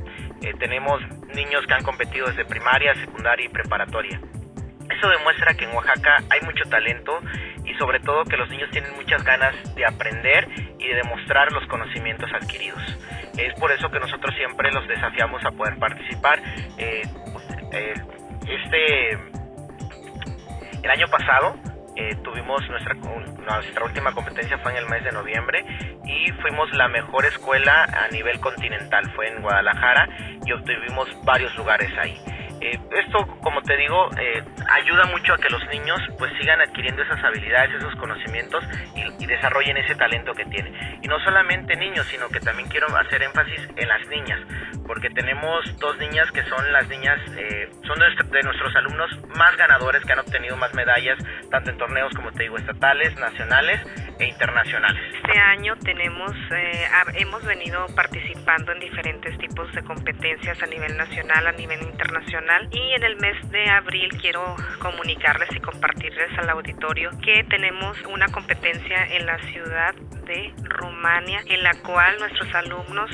Eh, 0.41 0.53
tenemos 0.59 1.01
niños 1.33 1.65
que 1.65 1.73
han 1.73 1.83
competido 1.83 2.27
desde 2.27 2.45
primaria, 2.45 2.93
secundaria 2.95 3.45
y 3.45 3.49
preparatoria. 3.49 4.19
Eso 4.89 5.07
demuestra 5.07 5.53
que 5.53 5.65
en 5.65 5.75
Oaxaca 5.75 6.17
hay 6.29 6.41
mucho 6.41 6.67
talento 6.69 7.19
y 7.69 7.75
sobre 7.75 7.99
todo 7.99 8.25
que 8.25 8.35
los 8.35 8.49
niños 8.49 8.69
tienen 8.71 8.95
muchas 8.95 9.23
ganas 9.23 9.53
de 9.75 9.85
aprender 9.85 10.47
y 10.79 10.87
de 10.87 10.95
demostrar 10.95 11.51
los 11.51 11.65
conocimientos 11.67 12.29
adquiridos. 12.33 12.81
Es 13.37 13.53
por 13.59 13.71
eso 13.71 13.89
que 13.89 13.99
nosotros 13.99 14.33
siempre 14.35 14.71
los 14.71 14.87
desafiamos 14.87 15.43
a 15.45 15.51
poder 15.51 15.77
participar. 15.77 16.41
Eh, 16.77 17.03
eh, 17.71 17.93
este, 18.47 19.11
el 20.83 20.89
año 20.89 21.07
pasado 21.07 21.55
eh, 21.95 22.15
tuvimos 22.23 22.67
nuestra, 22.69 22.95
nuestra 22.95 23.85
última 23.85 24.13
competencia 24.13 24.57
fue 24.59 24.71
en 24.71 24.77
el 24.79 24.89
mes 24.89 25.03
de 25.03 25.11
noviembre 25.11 25.63
y 26.05 26.31
fuimos 26.41 26.73
la 26.73 26.87
mejor 26.87 27.25
escuela 27.25 27.83
a 27.83 28.07
nivel 28.07 28.39
continental, 28.39 29.11
fue 29.15 29.27
en 29.27 29.41
Guadalajara 29.41 30.09
y 30.45 30.51
obtuvimos 30.51 31.07
varios 31.23 31.55
lugares 31.55 31.91
ahí. 31.99 32.17
Eh, 32.61 32.77
esto, 32.91 33.25
como 33.41 33.61
te 33.61 33.77
digo, 33.77 34.09
eh, 34.19 34.43
ayuda 34.69 35.05
mucho 35.05 35.33
a 35.33 35.37
que 35.37 35.49
los 35.49 35.65
niños 35.69 35.99
pues 36.17 36.31
sigan 36.39 36.59
adquiriendo 36.59 37.01
esas 37.03 37.23
habilidades, 37.23 37.75
esos 37.75 37.95
conocimientos 37.95 38.63
y, 38.95 39.09
desarrollen 39.29 39.77
ese 39.77 39.93
talento 39.93 40.33
que 40.33 40.43
tienen. 40.45 40.73
Y 41.03 41.07
no 41.07 41.19
solamente 41.19 41.75
niños, 41.75 42.05
sino 42.07 42.27
que 42.29 42.39
también 42.39 42.67
quiero 42.67 42.87
hacer 42.97 43.21
énfasis 43.21 43.69
en 43.75 43.87
las 43.87 44.07
niñas, 44.07 44.39
porque 44.87 45.11
tenemos 45.11 45.77
dos 45.77 45.95
niñas 45.99 46.31
que 46.31 46.41
son 46.45 46.73
las 46.73 46.89
niñas, 46.89 47.19
eh, 47.37 47.69
son 47.85 47.99
de, 47.99 48.41
nuestros 48.41 48.75
alumnos 48.75 49.11
más 49.37 49.55
ganadores 49.55 50.03
que 50.03 50.13
han 50.13 50.19
obtenido 50.19 50.57
más 50.57 50.73
medallas, 50.73 51.19
tanto 51.51 51.69
en 51.69 51.77
torneos 51.77 52.11
como 52.15 52.31
te 52.31 52.43
digo, 52.43 52.57
estatales, 52.57 53.15
nacionales 53.19 53.79
e 54.17 54.25
internacionales. 54.25 54.99
Este 55.13 55.39
año 55.39 55.75
tenemos, 55.77 56.31
hemos 57.13 57.45
venido 57.45 57.85
participando 57.95 58.71
en 58.71 58.79
diferentes 58.79 59.37
tipos 59.37 59.71
de 59.73 59.83
competencias 59.83 60.61
a 60.63 60.65
nivel 60.65 60.97
nacional, 60.97 61.45
a 61.45 61.51
nivel 61.51 61.83
internacional 61.83 62.48
y 62.71 62.93
en 62.93 63.03
el 63.03 63.15
mes 63.17 63.51
de 63.51 63.69
abril 63.69 64.09
quiero 64.19 64.55
comunicarles 64.79 65.49
y 65.55 65.59
compartirles 65.59 66.35
al 66.39 66.49
auditorio 66.49 67.11
que 67.23 67.43
tenemos 67.43 67.95
una 68.11 68.27
competencia 68.29 69.05
en 69.05 69.27
la 69.27 69.37
ciudad 69.51 69.93
de 70.29 70.53
Rumania 70.63 71.41
en 71.47 71.63
la 71.63 71.73
cual 71.81 72.17
nuestros 72.19 72.53
alumnos 72.53 73.09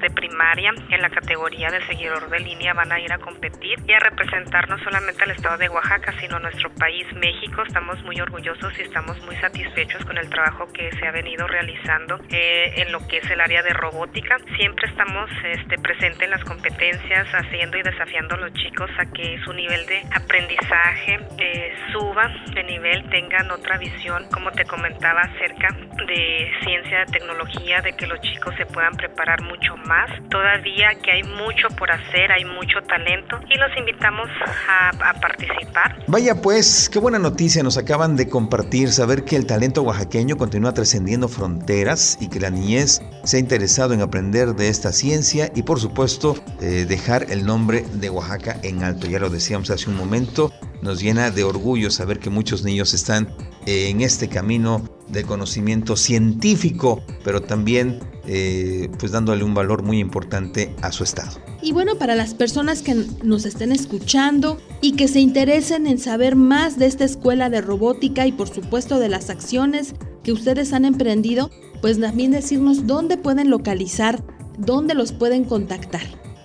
de 0.00 0.10
primaria 0.10 0.72
en 0.90 1.02
la 1.02 1.10
categoría 1.10 1.70
de 1.70 1.84
seguidor 1.86 2.30
de 2.30 2.40
línea 2.40 2.72
van 2.72 2.90
a 2.90 2.98
ir 2.98 3.12
a 3.12 3.18
competir 3.18 3.78
y 3.86 3.92
a 3.92 3.98
representar 3.98 4.68
no 4.68 4.78
solamente 4.78 5.22
al 5.22 5.32
estado 5.32 5.58
de 5.58 5.68
Oaxaca 5.68 6.14
sino 6.18 6.38
nuestro 6.38 6.70
país 6.74 7.06
México. 7.14 7.62
Estamos 7.62 8.02
muy 8.04 8.20
orgullosos 8.20 8.72
y 8.78 8.82
estamos 8.82 9.20
muy 9.26 9.36
satisfechos 9.36 10.04
con 10.06 10.16
el 10.16 10.30
trabajo 10.30 10.66
que 10.72 10.90
se 10.92 11.06
ha 11.06 11.10
venido 11.10 11.46
realizando 11.46 12.18
eh, 12.30 12.72
en 12.76 12.90
lo 12.90 13.06
que 13.06 13.18
es 13.18 13.30
el 13.30 13.40
área 13.40 13.62
de 13.62 13.74
robótica. 13.74 14.38
Siempre 14.56 14.88
estamos 14.88 15.30
este, 15.44 15.76
presentes 15.78 16.22
en 16.22 16.30
las 16.30 16.44
competencias 16.44 17.28
haciendo 17.34 17.76
y 17.76 17.82
desafiando 17.82 18.34
a 18.34 18.38
los 18.38 18.52
chicos 18.54 18.90
a 18.98 19.04
que 19.12 19.38
su 19.44 19.52
nivel 19.52 19.84
de 19.86 20.02
aprendizaje 20.14 21.20
eh, 21.38 21.74
suba 21.92 22.28
de 22.54 22.64
nivel, 22.64 23.08
tengan 23.10 23.50
otra 23.50 23.76
visión, 23.76 24.26
como 24.32 24.50
te 24.52 24.64
comentaba, 24.64 25.20
acerca 25.20 25.68
de 26.06 26.45
ciencia, 26.62 27.00
de 27.00 27.06
tecnología, 27.06 27.80
de 27.82 27.92
que 27.92 28.06
los 28.06 28.20
chicos 28.20 28.54
se 28.56 28.66
puedan 28.66 28.94
preparar 28.94 29.42
mucho 29.42 29.76
más. 29.86 30.10
Todavía 30.30 30.90
que 31.02 31.12
hay 31.12 31.22
mucho 31.22 31.68
por 31.76 31.90
hacer, 31.90 32.32
hay 32.32 32.44
mucho 32.44 32.80
talento 32.82 33.40
y 33.48 33.56
los 33.56 33.76
invitamos 33.76 34.28
a, 34.68 35.14
participar. 35.20 35.96
Vaya 36.06 36.34
pues, 36.40 36.88
qué 36.90 36.98
buena 36.98 37.18
noticia 37.18 37.62
nos 37.62 37.78
acaban 37.78 38.16
de 38.16 38.28
compartir, 38.28 38.90
saber 38.90 39.24
que 39.24 39.36
el 39.36 39.46
talento 39.46 39.82
oaxaqueño 39.82 40.36
continúa 40.36 40.72
trascendiendo 40.72 41.28
fronteras 41.28 42.18
y 42.20 42.28
que 42.28 42.40
la 42.40 42.50
niñez 42.50 43.00
se 43.24 43.36
ha 43.36 43.40
interesado 43.40 43.94
en 43.94 44.02
aprender 44.02 44.54
de 44.54 44.68
esta 44.68 44.92
ciencia 44.92 45.50
y 45.54 45.62
por 45.62 45.80
supuesto 45.80 46.34
dejar 46.60 47.30
el 47.30 47.44
nombre 47.44 47.84
de 47.94 48.10
Oaxaca 48.10 48.56
en 48.62 48.82
alto. 48.82 49.06
Ya 49.06 49.18
lo 49.18 49.30
decíamos 49.30 49.70
hace 49.70 49.90
un 49.90 49.96
momento, 49.96 50.52
nos 50.82 51.00
llena 51.00 51.30
de 51.30 51.44
orgullo 51.44 51.90
saber 51.90 52.18
que 52.18 52.30
muchos 52.30 52.62
niños 52.62 52.94
están 52.94 53.28
en 53.66 54.00
este 54.00 54.28
camino 54.28 54.82
del 55.08 55.26
conocimiento 55.26 55.96
científico, 55.96 57.02
pero 57.24 57.42
también 57.42 58.00
eh, 58.26 58.88
pues 58.98 59.12
dándole 59.12 59.44
un 59.44 59.54
valor 59.54 59.82
muy 59.82 59.98
importante 59.98 60.74
a 60.82 60.90
su 60.90 61.04
estado. 61.04 61.40
Y 61.62 61.72
bueno, 61.72 61.96
para 61.96 62.14
las 62.14 62.34
personas 62.34 62.82
que 62.82 62.94
nos 63.22 63.44
estén 63.44 63.72
escuchando 63.72 64.58
y 64.80 64.96
que 64.96 65.08
se 65.08 65.20
interesen 65.20 65.86
en 65.86 65.98
saber 65.98 66.36
más 66.36 66.78
de 66.78 66.86
esta 66.86 67.04
escuela 67.04 67.50
de 67.50 67.60
robótica 67.60 68.26
y 68.26 68.32
por 68.32 68.48
supuesto 68.48 68.98
de 68.98 69.08
las 69.08 69.30
acciones 69.30 69.94
que 70.22 70.32
ustedes 70.32 70.72
han 70.72 70.84
emprendido, 70.84 71.50
pues 71.80 72.00
también 72.00 72.32
decirnos 72.32 72.86
dónde 72.86 73.16
pueden 73.16 73.50
localizar, 73.50 74.22
dónde 74.58 74.94
los 74.94 75.12
pueden 75.12 75.44
contactar. 75.44 76.02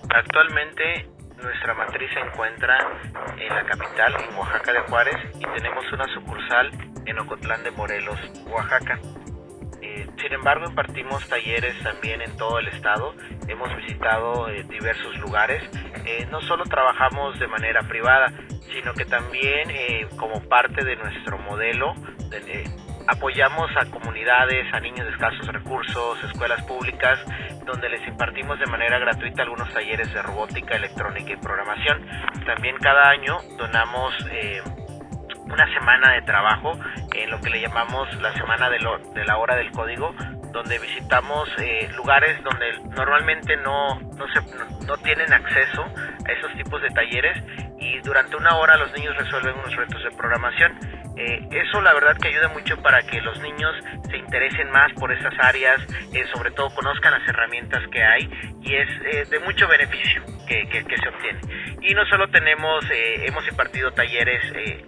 Actualmente 0.08 1.08
nuestra 1.42 1.74
matriz 1.74 2.08
se 2.14 2.20
encuentra 2.20 2.78
en 3.36 3.48
la 3.48 3.66
capital, 3.66 4.14
en 4.28 4.36
Oaxaca 4.36 4.72
de 4.72 4.80
Juárez, 4.88 5.16
y 5.34 5.42
tenemos 5.56 5.84
una 5.92 6.06
sucursal 6.14 6.91
en 7.06 7.18
Ocotlán 7.18 7.62
de 7.64 7.70
Morelos, 7.70 8.18
Oaxaca. 8.46 8.98
Eh, 9.80 10.06
sin 10.20 10.32
embargo, 10.32 10.66
impartimos 10.68 11.28
talleres 11.28 11.74
también 11.82 12.22
en 12.22 12.36
todo 12.36 12.58
el 12.58 12.68
estado. 12.68 13.14
Hemos 13.48 13.74
visitado 13.76 14.48
eh, 14.48 14.64
diversos 14.68 15.18
lugares. 15.18 15.62
Eh, 16.06 16.26
no 16.30 16.40
solo 16.42 16.64
trabajamos 16.64 17.38
de 17.38 17.48
manera 17.48 17.82
privada, 17.82 18.32
sino 18.72 18.94
que 18.94 19.04
también 19.04 19.68
como 20.16 20.40
parte 20.48 20.84
de 20.84 20.96
nuestro 20.96 21.38
modelo 21.38 21.94
de, 22.30 22.64
Apoyamos 23.08 23.68
a 23.76 23.90
comunidades, 23.90 24.72
a 24.72 24.78
niños 24.78 25.04
de 25.04 25.12
escasos 25.12 25.46
recursos, 25.48 26.22
escuelas 26.22 26.62
públicas, 26.64 27.18
donde 27.66 27.88
les 27.88 28.06
impartimos 28.06 28.58
de 28.60 28.66
manera 28.66 28.98
gratuita 28.98 29.42
algunos 29.42 29.72
talleres 29.72 30.12
de 30.12 30.22
robótica, 30.22 30.76
electrónica 30.76 31.32
y 31.32 31.36
programación. 31.36 32.06
También 32.46 32.76
cada 32.78 33.10
año 33.10 33.38
donamos 33.58 34.14
eh, 34.30 34.62
una 35.52 35.66
semana 35.74 36.12
de 36.12 36.22
trabajo 36.22 36.72
en 37.14 37.30
lo 37.30 37.40
que 37.40 37.50
le 37.50 37.60
llamamos 37.60 38.08
la 38.20 38.32
semana 38.32 38.70
de, 38.70 38.78
de 39.14 39.24
la 39.24 39.36
hora 39.36 39.54
del 39.54 39.70
código, 39.70 40.14
donde 40.50 40.78
visitamos 40.78 41.48
eh, 41.58 41.90
lugares 41.94 42.42
donde 42.42 42.72
normalmente 42.96 43.56
no, 43.56 44.00
no, 44.00 44.26
se, 44.28 44.40
no, 44.86 44.96
tienen 44.98 45.32
acceso 45.32 45.84
a 46.26 46.32
esos 46.32 46.52
tipos 46.54 46.80
de 46.80 46.88
talleres 46.90 47.36
y 47.78 47.98
durante 48.00 48.36
una 48.36 48.56
hora 48.56 48.76
los 48.76 48.92
niños 48.92 49.16
resuelven 49.16 49.54
unos 49.58 49.76
retos 49.76 50.02
de 50.02 50.10
programación. 50.12 50.72
Eh, 51.16 51.46
eso 51.50 51.80
la 51.80 51.92
verdad 51.92 52.16
que 52.16 52.28
ayuda 52.28 52.48
mucho 52.48 52.76
para 52.82 53.02
que 53.02 53.20
los 53.20 53.38
niños 53.40 53.74
se 54.10 54.16
interesen 54.16 54.70
más 54.70 54.92
por 54.94 55.12
esas 55.12 55.34
áreas, 55.40 55.80
eh, 56.12 56.24
sobre 56.32 56.50
todo 56.52 56.70
conozcan 56.74 57.12
las 57.12 57.28
herramientas 57.28 57.82
que 57.90 58.02
hay 58.02 58.30
y 58.62 58.74
es 58.74 58.88
eh, 59.04 59.24
de 59.30 59.38
mucho 59.40 59.68
beneficio 59.68 60.22
que, 60.48 60.68
que, 60.68 60.96
se 60.96 61.08
obtiene. 61.08 61.40
Y 61.82 61.94
no 61.94 62.04
solo 62.06 62.28
tenemos, 62.28 62.84
hemos 62.90 63.46
impartido 63.48 63.90
talleres 63.92 64.40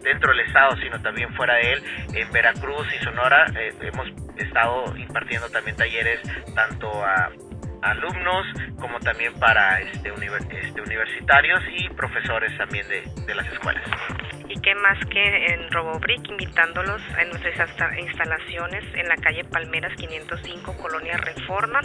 dentro 0.02 0.30
del 0.32 0.46
estado, 0.46 0.76
sino 0.76 1.00
también 1.00 1.32
fuera 1.34 1.54
de 1.54 1.72
él, 1.72 1.82
en 2.14 2.30
Veracruz 2.30 2.86
y 2.94 3.02
Sonora, 3.02 3.46
hemos 3.80 4.08
estado 4.36 4.96
impartiendo 4.96 5.48
también 5.48 5.76
talleres 5.76 6.20
tanto 6.54 6.88
a 7.04 7.30
alumnos 7.84 8.46
como 8.80 8.98
también 9.00 9.32
para 9.38 9.80
este, 9.80 10.10
este, 10.10 10.80
universitarios 10.80 11.62
y 11.76 11.88
profesores 11.90 12.56
también 12.56 12.86
de, 12.88 13.02
de, 13.26 13.34
las 13.34 13.46
escuelas. 13.48 13.84
Y 14.48 14.60
qué 14.60 14.74
más 14.74 14.98
que 15.06 15.46
en 15.46 15.70
RoboBrick 15.70 16.28
invitándolos 16.28 17.00
en 17.18 17.30
nuestras 17.30 17.98
instalaciones 17.98 18.84
en 18.94 19.08
la 19.08 19.16
calle 19.16 19.44
Palmeras 19.44 19.92
505 19.96 20.76
Colonia 20.76 21.16
Reforma 21.16 21.80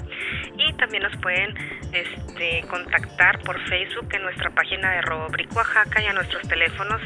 y 0.57 0.73
también 0.73 1.03
nos 1.03 1.15
pueden 1.21 1.55
este, 1.93 2.65
contactar 2.69 3.39
por 3.43 3.59
Facebook 3.69 4.09
en 4.13 4.23
nuestra 4.23 4.49
página 4.51 4.91
de 4.91 5.01
RoboBrick 5.01 5.55
Oaxaca 5.55 6.01
y 6.01 6.07
a 6.07 6.13
nuestros 6.13 6.47
teléfonos 6.47 7.01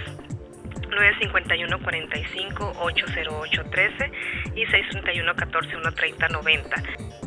951 0.89 1.79
45 1.83 2.73
808 2.79 3.63
13 3.69 4.11
y 4.55 4.65
631 4.65 5.35
14 5.35 5.69
130 5.69 6.27
90. 6.29 6.83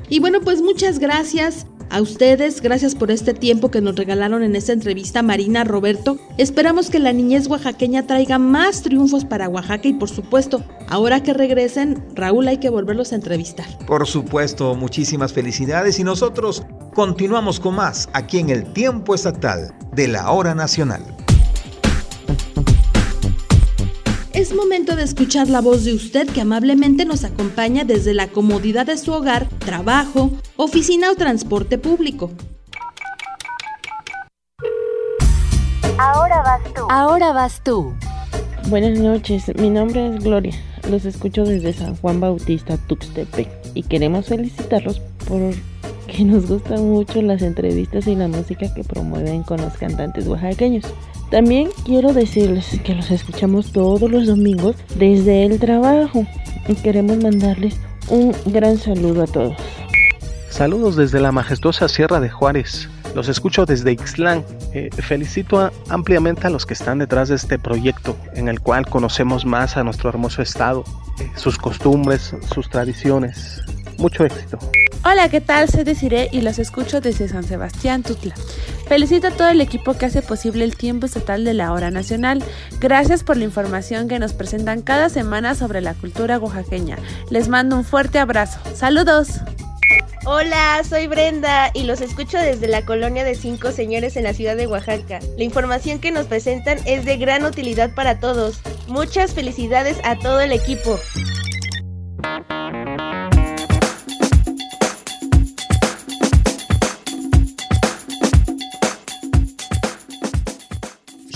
Y 0.08 0.20
bueno, 0.20 0.40
pues 0.40 0.62
muchas 0.62 0.98
gracias 0.98 1.66
a 1.90 2.00
ustedes, 2.00 2.60
gracias 2.60 2.94
por 2.94 3.10
este 3.10 3.34
tiempo 3.34 3.70
que 3.70 3.80
nos 3.80 3.96
regalaron 3.96 4.42
en 4.42 4.56
esta 4.56 4.72
entrevista 4.72 5.22
Marina 5.22 5.64
Roberto. 5.64 6.18
Esperamos 6.38 6.90
que 6.90 6.98
la 6.98 7.12
niñez 7.12 7.48
oaxaqueña 7.48 8.06
traiga 8.06 8.38
más 8.38 8.82
triunfos 8.82 9.24
para 9.24 9.48
Oaxaca 9.48 9.88
y 9.88 9.94
por 9.94 10.08
supuesto, 10.08 10.62
ahora 10.88 11.22
que 11.22 11.32
regresen, 11.32 12.04
Raúl 12.14 12.48
hay 12.48 12.58
que 12.58 12.70
volverlos 12.70 13.12
a 13.12 13.16
entrevistar. 13.16 13.66
Por 13.86 14.06
supuesto, 14.06 14.74
muchísimas 14.74 15.32
felicidades 15.32 15.98
y 15.98 16.04
nosotros 16.04 16.64
continuamos 16.94 17.60
con 17.60 17.76
más 17.76 18.08
aquí 18.12 18.38
en 18.38 18.50
el 18.50 18.72
tiempo 18.72 19.14
estatal 19.14 19.74
de 19.92 20.08
la 20.08 20.30
hora 20.30 20.54
nacional. 20.54 21.02
Es 24.36 24.54
momento 24.54 24.96
de 24.96 25.02
escuchar 25.02 25.48
la 25.48 25.62
voz 25.62 25.86
de 25.86 25.94
usted 25.94 26.28
que 26.28 26.42
amablemente 26.42 27.06
nos 27.06 27.24
acompaña 27.24 27.84
desde 27.84 28.12
la 28.12 28.28
comodidad 28.28 28.84
de 28.84 28.98
su 28.98 29.14
hogar, 29.14 29.48
trabajo, 29.60 30.30
oficina 30.56 31.10
o 31.10 31.14
transporte 31.14 31.78
público. 31.78 32.30
Ahora 35.98 36.42
vas 36.42 36.74
tú. 36.74 36.82
Ahora 36.90 37.32
vas 37.32 37.64
tú. 37.64 37.94
Buenas 38.68 38.98
noches, 38.98 39.50
mi 39.58 39.70
nombre 39.70 40.14
es 40.14 40.22
Gloria. 40.22 40.52
Los 40.90 41.06
escucho 41.06 41.46
desde 41.46 41.72
San 41.72 41.96
Juan 41.96 42.20
Bautista, 42.20 42.76
Tuxtepec. 42.76 43.48
Y 43.72 43.84
queremos 43.84 44.26
felicitarlos 44.26 45.00
por 45.26 45.54
que 46.06 46.24
nos 46.24 46.46
gustan 46.46 46.90
mucho 46.90 47.22
las 47.22 47.40
entrevistas 47.40 48.06
y 48.06 48.14
la 48.14 48.28
música 48.28 48.72
que 48.74 48.84
promueven 48.84 49.42
con 49.44 49.62
los 49.62 49.72
cantantes 49.78 50.26
oaxaqueños. 50.26 50.84
También 51.30 51.70
quiero 51.84 52.12
decirles 52.12 52.80
que 52.84 52.94
los 52.94 53.10
escuchamos 53.10 53.72
todos 53.72 54.10
los 54.10 54.26
domingos 54.26 54.76
desde 54.96 55.44
el 55.44 55.58
trabajo 55.58 56.24
y 56.68 56.74
queremos 56.76 57.16
mandarles 57.18 57.80
un 58.08 58.32
gran 58.46 58.78
saludo 58.78 59.24
a 59.24 59.26
todos. 59.26 59.56
Saludos 60.48 60.96
desde 60.96 61.20
la 61.20 61.32
majestuosa 61.32 61.88
Sierra 61.88 62.20
de 62.20 62.30
Juárez. 62.30 62.88
Los 63.14 63.28
escucho 63.28 63.66
desde 63.66 63.92
Ixlán. 63.92 64.44
Eh, 64.72 64.90
felicito 64.90 65.70
ampliamente 65.88 66.46
a 66.46 66.50
los 66.50 66.64
que 66.64 66.74
están 66.74 66.98
detrás 66.98 67.28
de 67.28 67.34
este 67.34 67.58
proyecto, 67.58 68.16
en 68.34 68.48
el 68.48 68.60
cual 68.60 68.86
conocemos 68.86 69.44
más 69.44 69.76
a 69.76 69.84
nuestro 69.84 70.08
hermoso 70.08 70.42
estado, 70.42 70.84
eh, 71.18 71.30
sus 71.34 71.58
costumbres, 71.58 72.34
sus 72.54 72.70
tradiciones. 72.70 73.62
Mucho 73.98 74.24
éxito. 74.24 74.58
Hola, 75.04 75.28
¿qué 75.28 75.40
tal? 75.40 75.68
Soy 75.68 75.84
Desiree 75.84 76.28
y 76.32 76.40
los 76.40 76.58
escucho 76.58 77.00
desde 77.00 77.28
San 77.28 77.44
Sebastián, 77.44 78.02
Tutla. 78.02 78.34
Felicito 78.88 79.28
a 79.28 79.30
todo 79.30 79.48
el 79.48 79.60
equipo 79.60 79.94
que 79.94 80.06
hace 80.06 80.22
posible 80.22 80.64
el 80.64 80.76
tiempo 80.76 81.06
estatal 81.06 81.44
de 81.44 81.54
la 81.54 81.72
hora 81.72 81.90
nacional. 81.90 82.42
Gracias 82.80 83.22
por 83.24 83.36
la 83.36 83.44
información 83.44 84.08
que 84.08 84.18
nos 84.18 84.32
presentan 84.32 84.82
cada 84.82 85.08
semana 85.08 85.54
sobre 85.54 85.80
la 85.80 85.94
cultura 85.94 86.38
oaxaqueña. 86.38 86.98
Les 87.30 87.48
mando 87.48 87.76
un 87.76 87.84
fuerte 87.84 88.18
abrazo. 88.18 88.58
¡Saludos! 88.74 89.40
Hola, 90.24 90.82
soy 90.88 91.06
Brenda 91.06 91.70
y 91.72 91.84
los 91.84 92.00
escucho 92.00 92.36
desde 92.38 92.66
la 92.66 92.84
colonia 92.84 93.22
de 93.22 93.36
Cinco 93.36 93.70
Señores 93.70 94.16
en 94.16 94.24
la 94.24 94.34
ciudad 94.34 94.56
de 94.56 94.66
Oaxaca. 94.66 95.20
La 95.36 95.44
información 95.44 96.00
que 96.00 96.10
nos 96.10 96.26
presentan 96.26 96.78
es 96.84 97.04
de 97.04 97.16
gran 97.16 97.44
utilidad 97.44 97.94
para 97.94 98.18
todos. 98.18 98.60
Muchas 98.88 99.34
felicidades 99.34 99.98
a 100.02 100.18
todo 100.18 100.40
el 100.40 100.50
equipo. 100.50 100.98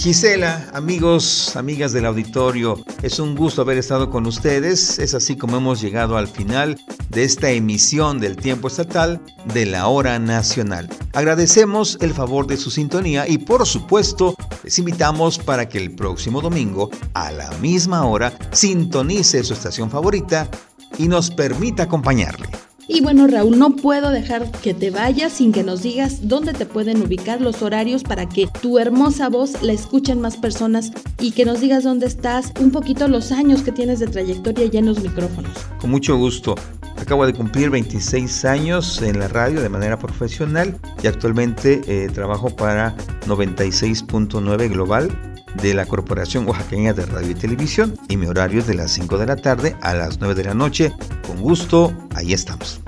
Gisela, 0.00 0.66
amigos, 0.72 1.56
amigas 1.56 1.92
del 1.92 2.06
auditorio, 2.06 2.82
es 3.02 3.18
un 3.18 3.34
gusto 3.34 3.60
haber 3.60 3.76
estado 3.76 4.08
con 4.08 4.24
ustedes. 4.24 4.98
Es 4.98 5.12
así 5.12 5.36
como 5.36 5.58
hemos 5.58 5.82
llegado 5.82 6.16
al 6.16 6.26
final 6.26 6.80
de 7.10 7.22
esta 7.22 7.50
emisión 7.50 8.18
del 8.18 8.36
tiempo 8.36 8.68
estatal 8.68 9.20
de 9.52 9.66
la 9.66 9.88
hora 9.88 10.18
nacional. 10.18 10.88
Agradecemos 11.12 11.98
el 12.00 12.14
favor 12.14 12.46
de 12.46 12.56
su 12.56 12.70
sintonía 12.70 13.28
y 13.28 13.36
por 13.36 13.66
supuesto 13.66 14.34
les 14.64 14.78
invitamos 14.78 15.38
para 15.38 15.68
que 15.68 15.76
el 15.76 15.94
próximo 15.94 16.40
domingo 16.40 16.88
a 17.12 17.30
la 17.30 17.50
misma 17.58 18.06
hora 18.06 18.32
sintonice 18.52 19.44
su 19.44 19.52
estación 19.52 19.90
favorita 19.90 20.48
y 20.96 21.08
nos 21.08 21.30
permita 21.30 21.82
acompañarle. 21.82 22.48
Y 22.92 23.02
bueno, 23.02 23.28
Raúl, 23.28 23.56
no 23.56 23.76
puedo 23.76 24.10
dejar 24.10 24.50
que 24.50 24.74
te 24.74 24.90
vayas 24.90 25.34
sin 25.34 25.52
que 25.52 25.62
nos 25.62 25.80
digas 25.80 26.26
dónde 26.26 26.52
te 26.52 26.66
pueden 26.66 27.00
ubicar 27.00 27.40
los 27.40 27.62
horarios 27.62 28.02
para 28.02 28.28
que 28.28 28.48
tu 28.60 28.80
hermosa 28.80 29.28
voz 29.28 29.62
la 29.62 29.72
escuchen 29.72 30.20
más 30.20 30.36
personas 30.36 30.90
y 31.20 31.30
que 31.30 31.44
nos 31.44 31.60
digas 31.60 31.84
dónde 31.84 32.06
estás, 32.06 32.52
un 32.58 32.72
poquito 32.72 33.06
los 33.06 33.30
años 33.30 33.62
que 33.62 33.70
tienes 33.70 34.00
de 34.00 34.08
trayectoria 34.08 34.66
ya 34.66 34.80
en 34.80 34.86
los 34.86 35.00
micrófonos. 35.00 35.52
Con 35.80 35.90
mucho 35.90 36.16
gusto. 36.16 36.56
Acabo 36.96 37.24
de 37.26 37.32
cumplir 37.32 37.70
26 37.70 38.44
años 38.44 39.00
en 39.00 39.20
la 39.20 39.28
radio 39.28 39.60
de 39.60 39.68
manera 39.68 39.96
profesional 39.96 40.76
y 41.00 41.06
actualmente 41.06 41.82
eh, 41.86 42.08
trabajo 42.12 42.50
para 42.50 42.96
96.9 43.26 44.68
Global 44.68 45.29
de 45.62 45.74
la 45.74 45.86
Corporación 45.86 46.46
Oaxaqueña 46.46 46.92
de 46.92 47.06
Radio 47.06 47.30
y 47.30 47.34
Televisión 47.34 47.96
y 48.08 48.16
mi 48.16 48.26
horario 48.26 48.60
es 48.60 48.66
de 48.66 48.74
las 48.74 48.90
5 48.92 49.18
de 49.18 49.26
la 49.26 49.36
tarde 49.36 49.76
a 49.80 49.94
las 49.94 50.20
9 50.20 50.34
de 50.34 50.44
la 50.44 50.54
noche. 50.54 50.92
Con 51.26 51.40
gusto, 51.40 51.92
ahí 52.14 52.32
estamos. 52.32 52.80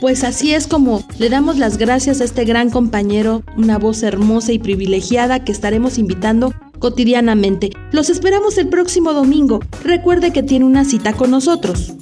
Pues 0.00 0.24
así 0.24 0.54
es 0.54 0.66
como 0.66 1.04
le 1.18 1.28
damos 1.28 1.58
las 1.58 1.76
gracias 1.76 2.20
a 2.20 2.24
este 2.24 2.44
gran 2.44 2.70
compañero, 2.70 3.42
una 3.56 3.78
voz 3.78 4.02
hermosa 4.02 4.52
y 4.52 4.58
privilegiada 4.58 5.44
que 5.44 5.52
estaremos 5.52 5.98
invitando 5.98 6.54
cotidianamente. 6.78 7.70
Los 7.92 8.08
esperamos 8.08 8.56
el 8.58 8.68
próximo 8.68 9.12
domingo. 9.12 9.60
Recuerde 9.84 10.32
que 10.32 10.42
tiene 10.42 10.64
una 10.64 10.84
cita 10.84 11.12
con 11.12 11.30
nosotros. 11.30 11.92